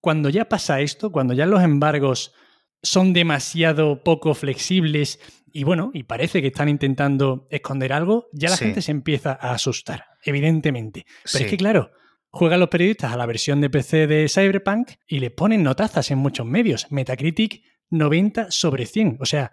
[0.00, 2.34] Cuando ya pasa esto, cuando ya los embargos
[2.82, 5.18] son demasiado poco flexibles
[5.50, 9.52] y bueno, y parece que están intentando esconder algo, ya la gente se empieza a
[9.52, 11.06] asustar, evidentemente.
[11.32, 11.92] Pero es que claro,
[12.34, 16.18] Juegan los periodistas a la versión de PC de Cyberpunk y le ponen notazas en
[16.18, 16.90] muchos medios.
[16.90, 19.18] Metacritic 90 sobre 100.
[19.20, 19.52] O sea,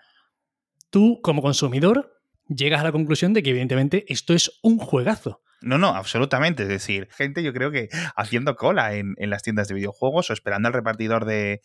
[0.89, 2.11] tú como consumidor
[2.47, 5.43] llegas a la conclusión de que evidentemente esto es un juegazo.
[5.61, 6.63] No, no, absolutamente.
[6.63, 10.67] Es decir, gente yo creo que haciendo cola en, las tiendas de videojuegos o esperando
[10.67, 11.61] al repartidor de,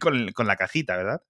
[0.00, 1.20] con, con la cajita, ¿verdad?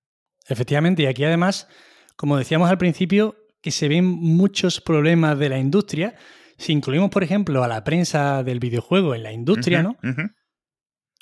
[0.48, 1.68] Efectivamente, y aquí además,
[2.16, 6.14] como decíamos al principio, que se ven muchos problemas de la industria
[6.58, 9.96] si incluimos, por ejemplo, a la prensa del videojuego en la industria, ¿no?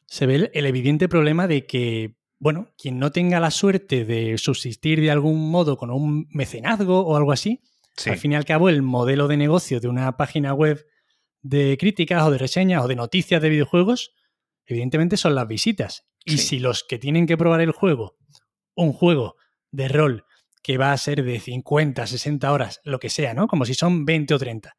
[0.07, 5.01] Se ve el, evidente problema de que, bueno, quien no tenga la suerte de subsistir
[5.01, 7.63] de algún modo con un mecenazgo o algo así,
[8.07, 10.87] al fin y al cabo el modelo de negocio de una página web
[11.43, 14.15] de críticas o de reseñas o de noticias de videojuegos,
[14.67, 16.07] evidentemente son las visitas.
[16.25, 18.17] Y si los que tienen que probar el juego,
[18.75, 19.37] un juego
[19.71, 20.25] de rol
[20.65, 23.47] que va a ser de 50, 60 horas, lo que sea, ¿no?
[23.47, 24.75] Como si son 20 o 30.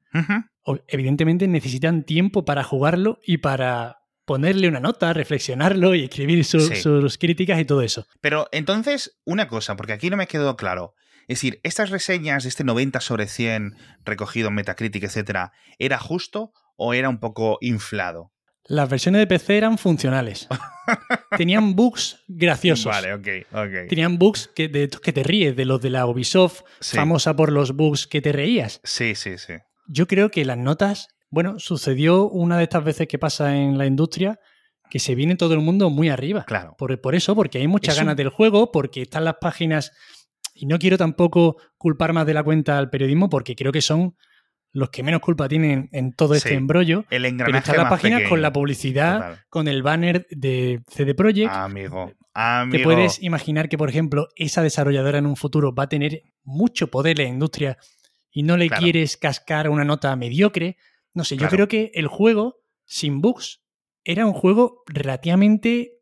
[0.88, 7.60] Evidentemente necesitan tiempo para jugarlo y para ponerle una nota, reflexionarlo y escribir sus críticas
[7.60, 8.08] y todo eso.
[8.19, 10.95] Pero entonces, una cosa, porque aquí no me quedó claro.
[11.28, 16.52] Es decir, estas reseñas de este 90 sobre 100 recogido en Metacritic, etcétera, ¿era justo
[16.78, 18.32] o era un poco inflado?
[18.67, 20.47] Las versiones de PC eran funcionales.
[21.38, 22.86] Tenían bugs graciosos.
[22.86, 23.89] Vale, ok, ok.
[23.89, 27.75] Tenían bugs que, de, que te ríes, de los de la Ubisoft, famosa por los
[27.75, 28.82] bugs que te reías.
[28.84, 29.54] Sí, sí, sí.
[29.88, 33.86] Yo creo que las notas, bueno, sucedió una de estas veces que pasa en la
[33.86, 34.39] industria,
[34.89, 36.43] que se viene todo el mundo muy arriba.
[36.45, 36.75] Claro.
[36.78, 39.91] Por, por eso, porque hay muchas ganas del juego, porque están las páginas.
[40.56, 44.15] Y no quiero tampoco culpar más de la cuenta al periodismo, porque creo que son
[44.76, 47.06] los que menos culpa tienen en todo este embrollo.
[47.10, 51.50] El engranaje pero están las páginas con la publicidad, con el banner de CD Projekt.
[51.50, 52.78] Amigo, amigo.
[52.78, 56.88] Te puedes imaginar que, por ejemplo, esa desarrolladora en un futuro va a tener mucho
[56.88, 57.78] poder en la industria
[58.30, 60.76] y no le quieres cascar una nota mediocre.
[61.14, 63.62] No sé, yo creo que el juego, sin bugs,
[64.04, 66.02] era un juego relativamente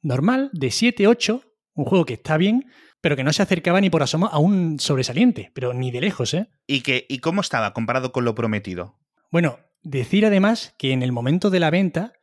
[0.00, 1.42] normal, de 7, 8,
[1.74, 2.70] un juego que está bien,
[3.02, 6.32] pero que no se acercaba ni por asomo a un sobresaliente, pero ni de lejos,
[6.32, 6.48] ¿eh?
[6.66, 8.96] ¿Y, que, ¿Y cómo estaba comparado con lo prometido?
[9.30, 12.14] Bueno, decir además que en el momento de la venta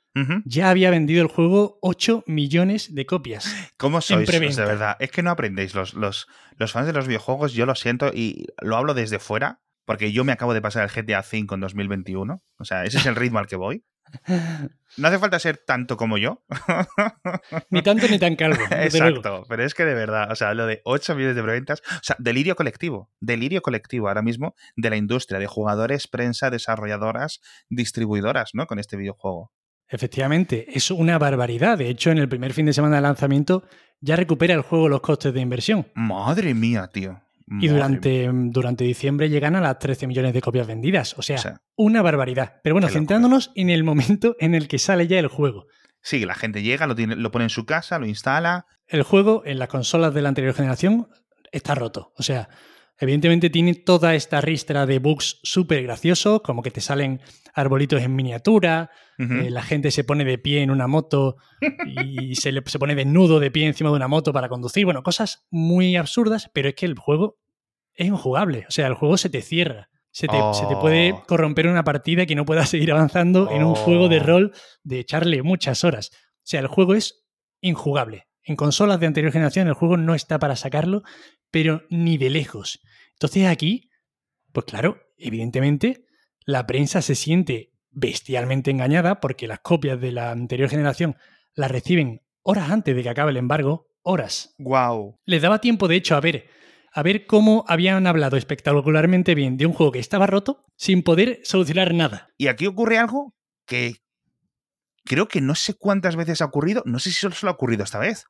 [0.44, 3.56] ya había vendido el juego 8 millones de copias.
[3.78, 4.28] ¿Cómo sois?
[4.30, 5.76] de verdad, es que no aprendéis.
[5.76, 9.62] Los, los, los fans de los videojuegos, yo lo siento y lo hablo desde fuera,
[9.86, 12.44] porque yo me acabo de pasar el GTA V en 2021.
[12.58, 13.86] O sea, ese es el ritmo al que voy.
[14.98, 16.44] No hace falta ser tanto como yo.
[17.70, 18.62] Ni tanto ni tan calvo.
[18.72, 22.04] Exacto, pero es que de verdad, o sea, lo de 8 millones de preventas, o
[22.04, 28.52] sea, delirio colectivo, delirio colectivo ahora mismo de la industria, de jugadores, prensa, desarrolladoras, distribuidoras,
[28.54, 28.66] ¿no?
[28.66, 29.52] Con este videojuego.
[29.88, 31.78] Efectivamente, es una barbaridad.
[31.78, 33.64] De hecho, en el primer fin de semana de lanzamiento
[34.02, 35.88] ya recupera el juego los costes de inversión.
[35.96, 37.22] Madre mía, tío.
[37.60, 41.18] Y durante, durante diciembre llegan a las 13 millones de copias vendidas.
[41.18, 42.56] O sea, una barbaridad.
[42.64, 45.66] Pero bueno, centrándonos en el momento en el que sale ya el juego.
[46.02, 48.66] Sí, la gente llega, lo, tiene, lo pone en su casa, lo instala.
[48.88, 51.08] El juego en las consolas de la anterior generación
[51.52, 52.14] está roto.
[52.18, 52.50] O sea,
[53.00, 57.22] Evidentemente tiene toda esta ristra de bugs súper graciosos, como que te salen
[57.54, 61.38] arbolitos en miniatura, eh, la gente se pone de pie en una moto
[61.86, 64.86] y se, le, se pone desnudo de pie encima de una moto para conducir.
[64.86, 67.38] Bueno, cosas muy absurdas, pero es que el juego
[67.94, 68.66] es injugable.
[68.68, 69.90] O sea, el juego se te cierra.
[70.12, 70.38] Se te,
[70.82, 71.24] puede oh.
[71.28, 74.24] corromper una partida que no puedas seguir avanzando en un juego de oh.
[74.24, 76.12] rol de echarle muchas horas.
[76.14, 77.26] O sea, el juego es
[77.62, 78.29] injugable.
[78.44, 81.04] En consolas de anterior generación el juego no está para sacarlo,
[81.52, 82.82] pero ni de lejos.
[83.14, 83.90] Entonces aquí,
[84.52, 86.06] pues claro, evidentemente
[86.46, 91.16] la prensa se siente bestialmente engañada porque las copias de la anterior generación
[91.54, 94.56] las reciben horas antes de que acabe el embargo, horas.
[94.58, 95.20] Wow.
[95.26, 96.48] Les daba tiempo, de hecho, a ver,
[96.92, 101.40] a ver cómo habían hablado espectacularmente bien de un juego que estaba roto sin poder
[101.44, 102.30] solucionar nada.
[102.38, 103.96] Y aquí ocurre algo que
[105.10, 107.98] creo que no sé cuántas veces ha ocurrido, no sé si solo ha ocurrido esta
[107.98, 108.26] vez,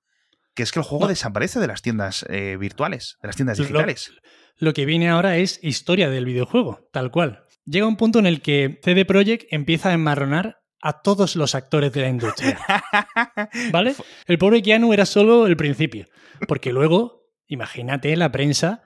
[0.56, 4.14] que es que el juego desaparece de las tiendas eh, virtuales, de las tiendas digitales.
[4.56, 7.44] Lo, que viene ahora es historia del videojuego, tal cual.
[7.66, 11.92] Llega un punto en el que CD Projekt empieza a enmarronar a todos los actores
[11.92, 12.58] de la industria.
[13.72, 13.94] ¿Vale?
[14.26, 16.08] El pobre Keanu era solo el principio,
[16.48, 18.84] porque luego, imagínate la prensa,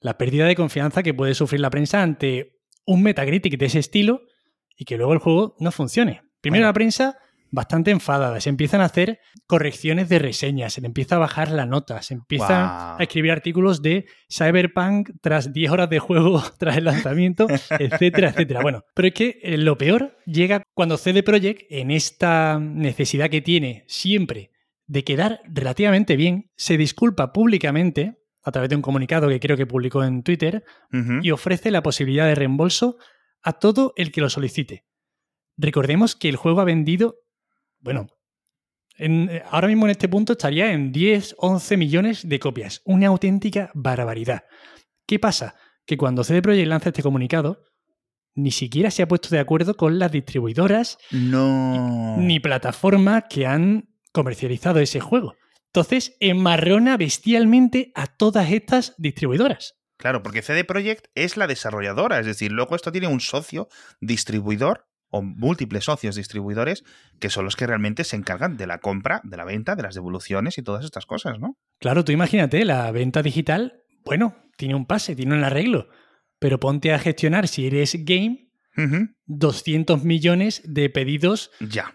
[0.00, 4.22] la pérdida de confianza que puede sufrir la prensa ante un Metacritic de ese estilo
[4.76, 6.31] y que luego el juego no funcione.
[6.42, 7.16] Primero la prensa
[7.52, 11.66] bastante enfadada, se empiezan a hacer correcciones de reseñas, se le empieza a bajar la
[11.66, 16.84] nota, se empiezan a escribir artículos de Cyberpunk tras 10 horas de juego tras el
[16.84, 17.46] lanzamiento,
[17.78, 18.62] etcétera, etcétera.
[18.62, 23.42] Bueno, pero es que eh, lo peor llega cuando CD Projekt, en esta necesidad que
[23.42, 24.50] tiene siempre
[24.86, 29.66] de quedar relativamente bien, se disculpa públicamente a través de un comunicado que creo que
[29.66, 30.64] publicó en Twitter
[31.22, 32.96] y ofrece la posibilidad de reembolso
[33.42, 34.84] a todo el que lo solicite.
[35.56, 37.16] Recordemos que el juego ha vendido,
[37.80, 38.08] bueno,
[38.98, 42.82] eh, ahora mismo en este punto estaría en 10, 11 millones de copias.
[42.84, 44.44] Una auténtica barbaridad.
[45.06, 45.54] ¿Qué pasa?
[45.86, 47.64] Que cuando CD Projekt lanza este comunicado,
[48.34, 52.16] ni siquiera se ha puesto de acuerdo con las distribuidoras no.
[52.18, 55.34] ni plataformas que han comercializado ese juego.
[55.66, 59.74] Entonces, enmarrona bestialmente a todas estas distribuidoras.
[59.96, 63.68] Claro, porque CD Projekt es la desarrolladora, es decir, luego esto tiene un socio
[64.00, 66.82] distribuidor o múltiples socios distribuidores
[67.20, 69.94] que son los que realmente se encargan de la compra, de la venta, de las
[69.94, 71.56] devoluciones y todas estas cosas, ¿no?
[71.78, 75.88] Claro, tú imagínate, la venta digital, bueno, tiene un pase, tiene un arreglo,
[76.38, 78.48] pero ponte a gestionar si eres game
[79.26, 81.94] 200 millones de pedidos ya.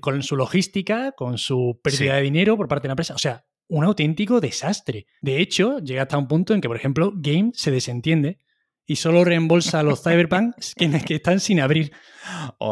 [0.00, 3.14] con su logística, con su pérdida de dinero por parte de la empresa.
[3.14, 5.06] O sea, un auténtico desastre.
[5.22, 8.38] De hecho, llega hasta un punto en que, por ejemplo, Game se desentiende
[8.88, 11.92] y solo reembolsa a los Cyberpunk que, están sin abrir.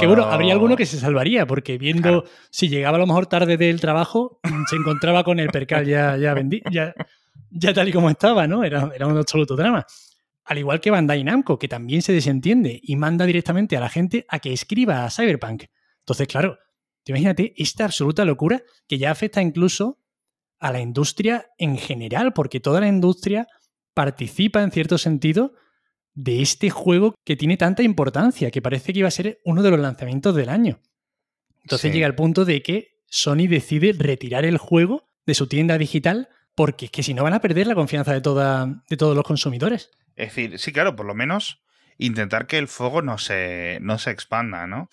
[0.01, 3.57] Que bueno, habría alguno que se salvaría, porque viendo si llegaba a lo mejor tarde
[3.57, 6.35] del trabajo, se encontraba con el percal ya, ya,
[6.71, 6.95] ya,
[7.51, 8.65] ya tal y como estaba, ¿no?
[8.65, 9.87] Era, era un absoluto drama.
[10.45, 14.25] Al igual que Bandai Namco, que también se desentiende y manda directamente a la gente
[14.29, 15.65] a que escriba a Cyberpunk.
[16.01, 16.59] Entonces, claro,
[17.05, 19.99] imagínate esta absoluta locura que ya afecta incluso
[20.59, 23.47] a la industria en general, porque toda la industria
[23.93, 25.53] participa en cierto sentido
[26.17, 29.71] de este juego que tiene tanta importancia, que parece que iba a ser uno de
[29.71, 30.81] los lanzamientos del año.
[31.63, 36.29] Entonces llega el punto de que Sony decide retirar el juego de su tienda digital
[36.55, 39.25] porque es que si no van a perder la confianza de, toda, de todos los
[39.25, 39.91] consumidores.
[40.17, 41.63] Es decir, sí, claro, por lo menos
[41.99, 44.89] intentar que el fuego no se, no se expanda, ¿no?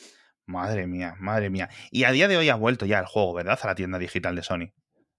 [0.46, 1.70] Madre mía, madre mía.
[1.90, 3.58] Y a día de hoy ha vuelto ya el juego, ¿verdad?
[3.62, 4.74] A la tienda digital de Sony.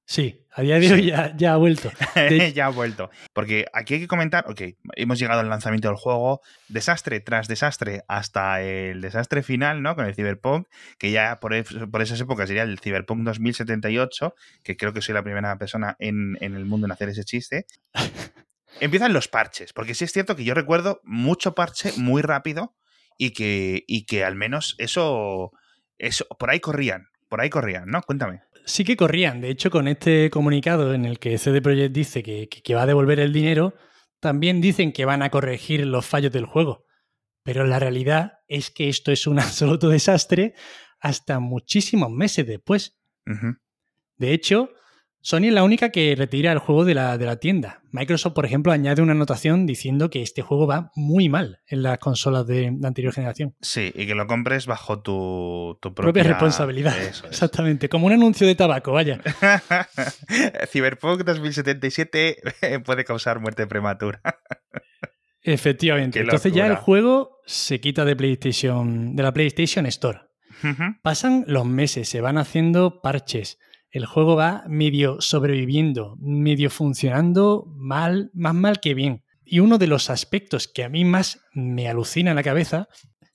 [0.07, 1.91] Sí, a día de hoy ya, ha vuelto.
[2.55, 3.11] ya ha vuelto.
[3.33, 4.61] Porque aquí hay que comentar, ok,
[4.97, 9.97] hemos llegado al lanzamiento del juego, desastre tras desastre hasta el desastre final, ¿no?
[9.97, 15.01] Con el Cyberpunk, que ya por, esas épocas sería el Cyberpunk 2078, que creo que
[15.01, 17.65] soy la primera persona en, en el mundo en hacer ese chiste.
[18.81, 22.75] Empiezan los parches, porque sí es cierto que yo recuerdo mucho parche muy rápido
[23.17, 25.53] y que, y que al menos eso,
[25.97, 28.03] eso, por ahí corrían, por ahí corrían, ¿no?
[28.03, 29.41] Cuéntame sí que corrían.
[29.41, 33.21] De hecho, con este comunicado en el que CD Projekt dice que, va a devolver
[33.21, 33.75] el dinero,
[34.21, 36.85] también dicen que van a corregir los fallos del juego.
[37.43, 40.55] Pero la realidad es que esto es un absoluto desastre
[41.01, 42.99] hasta muchísimos meses después.
[44.17, 44.71] De hecho,
[45.25, 47.81] Sony es la única que retira el juego de la, de la, tienda.
[47.93, 51.97] Microsoft, por ejemplo, añade una anotación diciendo que este juego va muy mal en las
[51.97, 53.55] consolas de, anterior generación.
[53.63, 56.95] Sí, y que lo compres bajo tu, propia, responsabilidad.
[57.27, 59.19] Exactamente, como un anuncio de tabaco, vaya.
[60.71, 62.43] Cyberpunk 2077
[62.85, 64.21] puede causar muerte prematura.
[65.43, 66.21] Efectivamente.
[66.21, 70.21] Entonces ya el juego se quita de PlayStation, de la PlayStation Store.
[71.03, 73.59] Pasan los meses, se van haciendo parches
[73.95, 79.23] el juego va medio sobreviviendo, medio funcionando mal, más mal que bien.
[79.45, 82.89] Y uno de los aspectos que a mí más me alucina en la cabeza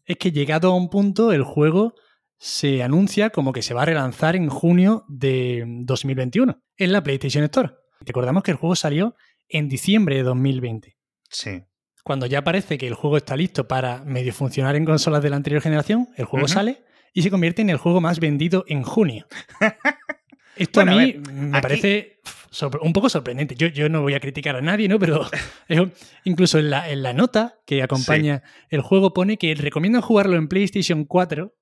[0.04, 1.96] es que llegado a un punto el juego
[2.38, 7.46] se anuncia como que se va a relanzar en junio de 2021 en la PlayStation
[7.46, 7.72] Store.
[8.02, 9.16] Recordamos que el juego salió
[9.48, 10.98] en diciembre de 2020.
[11.30, 11.64] Sí.
[12.04, 15.38] Cuando ya parece que el juego está listo para medio funcionar en consolas de la
[15.38, 16.84] anterior generación, el juego sale
[17.14, 19.26] y se convierte en el juego más vendido en junio.
[20.60, 22.20] Esto a mí me parece
[22.82, 23.56] un poco sorprendente.
[23.56, 25.00] Yo, yo, no voy a criticar a nadie, ¿no?
[25.00, 25.28] Pero
[26.24, 30.48] incluso en la, en la, nota que acompaña el juego pone que recomiendan jugarlo en
[30.48, 31.56] PlayStation 4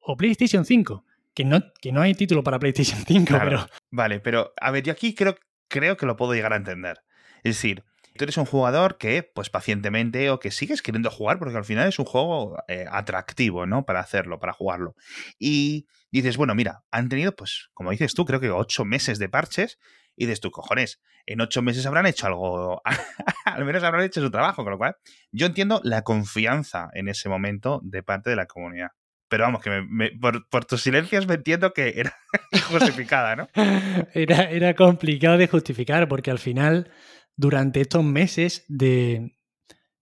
[0.00, 1.04] o PlayStation 5.
[1.32, 3.66] Que no, que no hay título para PlayStation 5, pero.
[3.90, 5.36] Vale, pero a ver, yo aquí creo,
[5.68, 7.02] creo que lo puedo llegar a entender.
[7.44, 7.84] Es decir,
[8.16, 11.88] tú eres un jugador que, pues pacientemente, o que sigues queriendo jugar, porque al final
[11.88, 13.86] es un juego eh, atractivo, ¿no?
[13.86, 14.96] Para hacerlo, para jugarlo.
[15.38, 19.28] Y dices, bueno, mira, han tenido, pues, como dices tú, creo que ocho meses de
[19.28, 19.78] parches.
[20.16, 22.82] Y dices tú, cojones, en ocho meses habrán hecho algo,
[23.44, 24.96] al menos habrán hecho su trabajo, con lo cual
[25.32, 28.88] yo entiendo la confianza en ese momento de parte de la comunidad.
[29.28, 29.86] Pero vamos, que
[30.20, 32.16] por, tus silencios me entiendo que era
[32.68, 33.48] justificada, ¿no?
[34.12, 36.90] Era, era complicado de justificar porque al final,
[37.36, 39.36] durante estos meses de,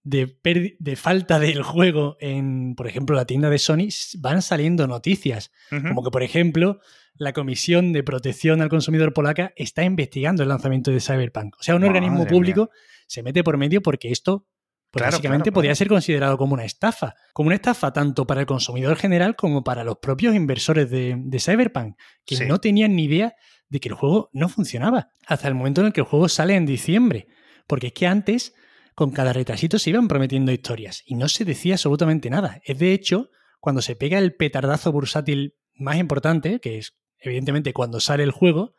[0.08, 3.88] de, falta del juego en, por ejemplo, la tienda de Sony,
[4.18, 5.52] van saliendo noticias.
[5.70, 6.80] Como que, por ejemplo,
[7.14, 11.56] la Comisión de Protección al Consumidor Polaca está investigando el lanzamiento de Cyberpunk.
[11.58, 12.70] O sea, un organismo público
[13.06, 14.46] se mete por medio porque esto
[14.90, 17.14] pues básicamente podría ser considerado como una estafa.
[17.34, 21.96] Como una estafa tanto para el consumidor general como para los propios inversores de, Cyberpunk,
[22.24, 23.34] que no tenían ni idea
[23.68, 25.10] de que el juego no funcionaba.
[25.26, 27.28] Hasta el momento en el que el juego sale en diciembre.
[27.66, 28.54] Porque es que antes
[28.98, 32.60] con cada retrasito se iban prometiendo historias y no se decía absolutamente nada.
[32.64, 33.30] Es de hecho
[33.60, 38.74] cuando se pega el petardazo bursátil más importante, que es evidentemente cuando sale el juego,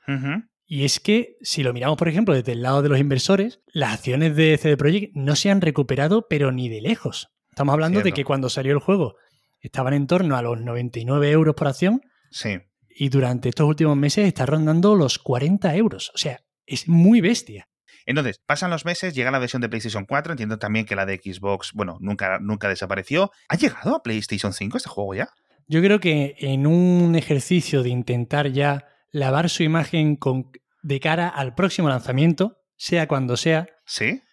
[0.66, 3.94] y es que si lo miramos, por ejemplo, desde el lado de los inversores, las
[3.94, 7.30] acciones de CD Projekt no se han recuperado, pero ni de lejos.
[7.52, 9.16] Estamos hablando de que cuando salió el juego
[9.62, 12.02] estaban en torno a los 99 euros por acción.
[12.30, 12.58] Sí.
[12.90, 16.12] Y durante estos últimos meses está rondando los 40 euros.
[16.14, 17.70] O sea, es muy bestia.
[18.10, 21.22] Entonces, pasan los meses, llega la versión de PlayStation 4, entiendo también que la de
[21.24, 23.30] Xbox, bueno, nunca, nunca desapareció.
[23.48, 25.30] ¿Ha llegado a PlayStation 5 este juego ya?
[25.68, 30.50] Yo creo que en un ejercicio de intentar ya lavar su imagen con,
[30.82, 33.68] de cara al próximo lanzamiento, sea cuando sea.
[33.86, 34.24] Sí.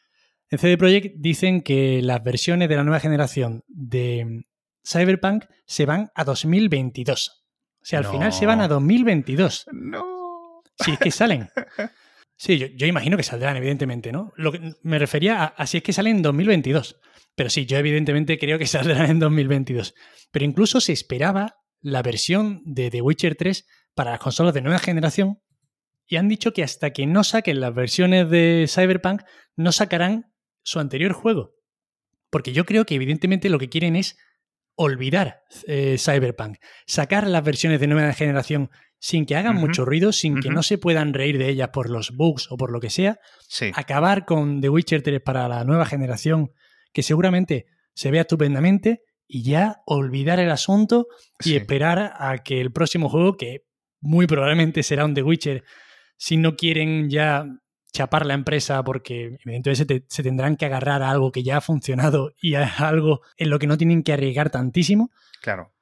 [0.48, 4.46] En CD Projekt dicen que las versiones de la nueva generación de
[4.88, 7.44] Cyberpunk se van a 2022.
[7.82, 9.66] O sea, al final se van a 2022.
[9.70, 10.62] No.
[10.78, 11.50] Si es que salen.
[12.36, 14.32] Sí, yo, imagino que saldrán, evidentemente, ¿no?
[14.36, 17.00] Lo que me refería a, si es que salen en 2022.
[17.34, 19.94] Pero sí, yo evidentemente creo que saldrán en 2022.
[20.30, 24.78] Pero incluso se esperaba la versión de The Witcher 3 para las consolas de nueva
[24.78, 25.40] generación
[26.06, 29.22] y han dicho que hasta que no saquen las versiones de Cyberpunk
[29.56, 30.32] no sacarán
[30.62, 31.54] su anterior juego.
[32.30, 34.16] Porque yo creo que evidentemente lo que quieren es
[34.74, 40.40] olvidar eh, Cyberpunk, sacar las versiones de nueva generación sin que hagan mucho ruido, sin
[40.40, 43.18] que no se puedan reír de ellas por los bugs o por lo que sea,
[43.74, 46.52] acabar con The Witcher 3 para la nueva generación,
[46.92, 51.08] que seguramente se vea estupendamente, y ya olvidar el asunto
[51.40, 53.64] y esperar a que el próximo juego, que
[54.00, 55.64] muy probablemente será un The Witcher,
[56.16, 57.44] si no quieren ya
[57.92, 62.34] chapar la empresa porque evidentemente se, tendrán que agarrar a algo que ya ha funcionado
[62.40, 65.10] y a algo en lo que no tienen que arriesgar tantísimo.
[65.40, 65.72] Claro.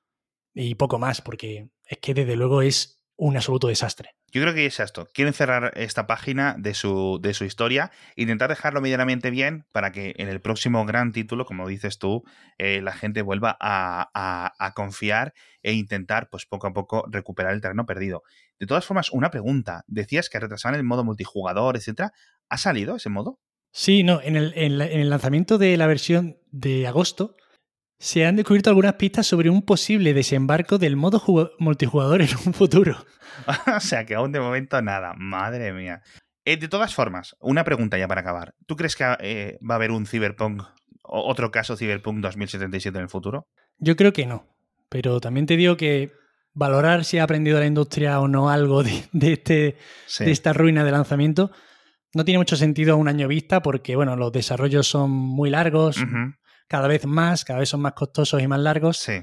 [0.54, 4.10] Y poco más, porque es que desde luego es un absoluto desastre.
[4.32, 5.06] Yo creo que es esto.
[5.12, 10.14] Quieren cerrar esta página de su, de su historia, intentar dejarlo medianamente bien para que
[10.18, 12.24] en el próximo gran título, como dices tú,
[12.58, 17.86] eh, la gente vuelva a, confiar e intentar, pues poco a poco, recuperar el terreno
[17.86, 18.22] perdido.
[18.58, 19.84] De todas formas, una pregunta.
[19.86, 22.12] Decías que retrasaban el modo multijugador, etcétera.
[22.48, 23.38] ¿Ha salido ese modo?
[23.70, 24.20] Sí, no.
[24.20, 27.36] En el, en el lanzamiento de la versión de agosto
[27.98, 31.22] se han descubierto algunas pistas sobre un posible desembarco del modo
[31.58, 32.96] multijugador en un futuro.
[33.76, 36.02] o sea que aún de momento nada, madre mía.
[36.44, 38.54] Eh, de todas formas, una pregunta ya para acabar.
[38.66, 40.62] ¿Tú crees que eh, va a haber un Cyberpunk,
[41.02, 43.48] otro caso Cyberpunk 2077 en el futuro?
[43.78, 44.46] Yo creo que no,
[44.88, 46.12] pero también te digo que
[46.52, 49.76] valorar si ha aprendido la industria o no algo de, este,
[50.18, 51.50] de esta ruina de lanzamiento
[52.14, 55.96] no tiene mucho sentido a un año vista porque, bueno, los desarrollos son muy largos,
[56.66, 58.98] cada vez más, cada vez son más costosos y más largos.
[58.98, 59.22] Sí.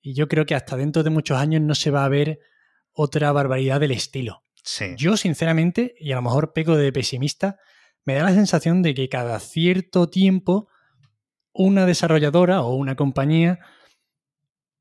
[0.00, 2.40] Y yo creo que hasta dentro de muchos años no se va a ver
[2.92, 4.44] otra barbaridad del estilo.
[4.62, 4.94] Sí.
[4.96, 7.58] Yo, sinceramente, y a lo mejor peco de pesimista,
[8.04, 10.68] me da la sensación de que cada cierto tiempo
[11.52, 13.60] una desarrolladora o una compañía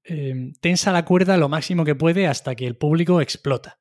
[0.03, 3.79] eh, tensa la cuerda lo máximo que puede hasta que el público explota.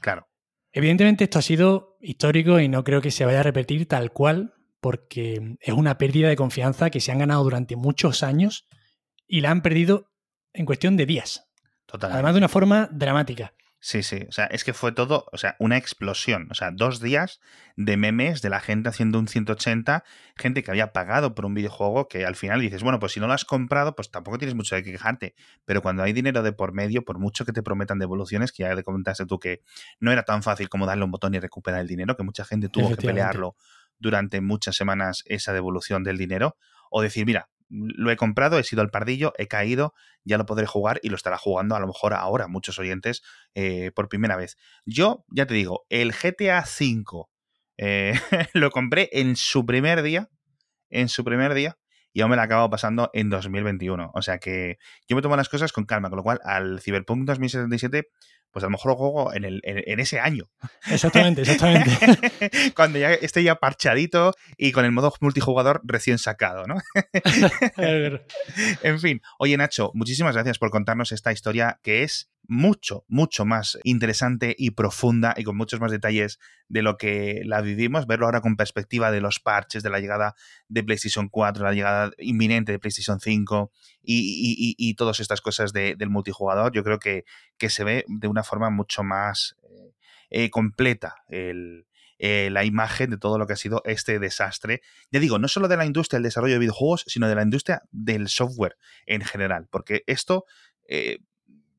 [0.00, 0.28] Claro.
[0.72, 4.54] Evidentemente esto ha sido histórico y no creo que se vaya a repetir tal cual
[4.88, 8.66] porque es una pérdida de confianza que se han ganado durante muchos años
[9.26, 10.10] y la han perdido
[10.54, 11.46] en cuestión de días.
[11.84, 12.14] Totalmente.
[12.14, 13.52] Además de una forma dramática.
[13.80, 17.00] Sí, sí, o sea, es que fue todo, o sea, una explosión, o sea, dos
[17.00, 17.38] días
[17.76, 20.04] de memes de la gente haciendo un 180,
[20.36, 23.26] gente que había pagado por un videojuego que al final dices, bueno, pues si no
[23.26, 25.34] lo has comprado, pues tampoco tienes mucho de qué quejarte,
[25.66, 28.74] pero cuando hay dinero de por medio, por mucho que te prometan devoluciones, que ya
[28.74, 29.60] te comentaste tú que
[30.00, 32.70] no era tan fácil como darle un botón y recuperar el dinero, que mucha gente
[32.70, 33.54] tuvo que pelearlo
[33.98, 36.56] durante muchas semanas esa devolución del dinero,
[36.90, 39.94] o decir, mira, lo he comprado, he sido al pardillo, he caído,
[40.24, 43.22] ya lo podré jugar y lo estará jugando a lo mejor ahora muchos oyentes
[43.54, 44.56] eh, por primera vez.
[44.86, 47.26] Yo, ya te digo, el GTA V
[47.76, 48.14] eh,
[48.54, 50.28] lo compré en su primer día,
[50.88, 51.78] en su primer día,
[52.12, 54.10] y aún me lo acabo pasando en 2021.
[54.14, 57.26] O sea que yo me tomo las cosas con calma, con lo cual al Cyberpunk
[57.26, 58.08] 2077
[58.50, 60.50] pues a lo mejor juego en, el, en, ese año.
[60.90, 62.50] Exactamente, exactamente.
[62.74, 66.76] Cuando ya esté ya parchadito y con el modo multijugador recién sacado, ¿no?
[68.82, 73.78] en fin, oye Nacho, muchísimas gracias por contarnos esta historia que es mucho, mucho más
[73.84, 76.38] interesante y profunda y con muchos más detalles
[76.68, 80.34] de lo que la vivimos, verlo ahora con perspectiva de los parches, de la llegada
[80.68, 83.70] de PlayStation 4, la llegada inminente de PlayStation 5
[84.02, 87.24] y, todas estas cosas del multijugador, yo creo que,
[87.58, 89.92] que, se ve de una forma mucho más eh,
[90.30, 91.86] eh, completa el,
[92.18, 94.80] eh, la imagen de todo lo que ha sido este desastre.
[95.10, 97.82] Ya digo, no solo de la industria del desarrollo de videojuegos, sino de la industria
[97.90, 98.76] del software
[99.06, 100.44] en general, porque esto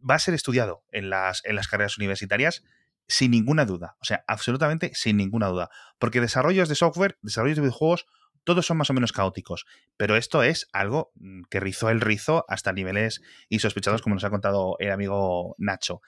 [0.07, 2.63] va a ser estudiado en las, en las carreras universitarias
[3.07, 3.97] sin ninguna duda.
[3.99, 5.69] O sea, absolutamente sin ninguna duda.
[5.97, 8.05] Porque desarrollos de software, desarrollos de videojuegos,
[8.49, 9.67] todos son más o menos caóticos.
[9.95, 14.31] Pero esto es algo mm, que rizó el rizo hasta niveles insospechados, como nos ha
[14.31, 16.01] contado el amigo Nacho.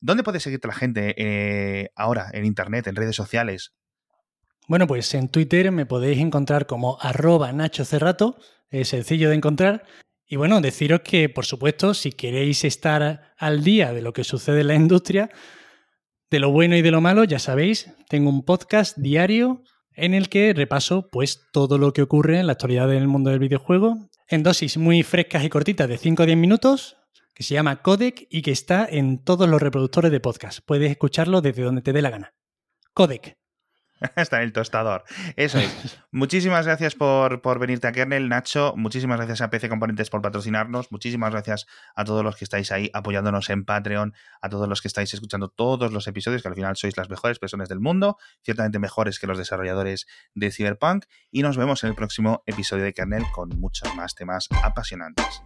[0.00, 3.74] ¿Dónde puede seguirte la gente eh, ahora en Internet, en redes sociales?
[4.66, 8.38] Bueno, pues en Twitter me podéis encontrar como arroba Nacho Cerrato,
[8.70, 9.84] es sencillo de encontrar.
[10.26, 14.62] Y bueno, deciros que, por supuesto, si queréis estar al día de lo que sucede
[14.62, 15.28] en la industria,
[16.30, 19.62] de lo bueno y de lo malo, ya sabéis, tengo un podcast diario
[19.94, 23.38] en el que repaso pues todo lo que ocurre en la actualidad del mundo del
[23.38, 26.96] videojuego en dosis muy frescas y cortitas de 5 o 10 minutos,
[27.34, 30.60] que se llama Codec y que está en todos los reproductores de podcast.
[30.64, 32.34] Puedes escucharlo desde donde te dé la gana.
[32.94, 33.41] Codec.
[34.16, 35.04] Está en el tostador.
[35.36, 35.98] Eso es.
[36.10, 38.74] Muchísimas gracias por, por, venirte a Kernel, Nacho.
[38.76, 40.90] Muchísimas gracias a PC Componentes por patrocinarnos.
[40.90, 44.88] Muchísimas gracias a todos los que estáis ahí apoyándonos en Patreon, a todos los que
[44.88, 48.78] estáis escuchando todos los episodios, que al final sois las mejores personas del mundo, ciertamente
[48.78, 51.04] mejores que los desarrolladores de Cyberpunk.
[51.30, 55.42] Y nos vemos en el próximo episodio de Kernel con muchos más temas apasionantes.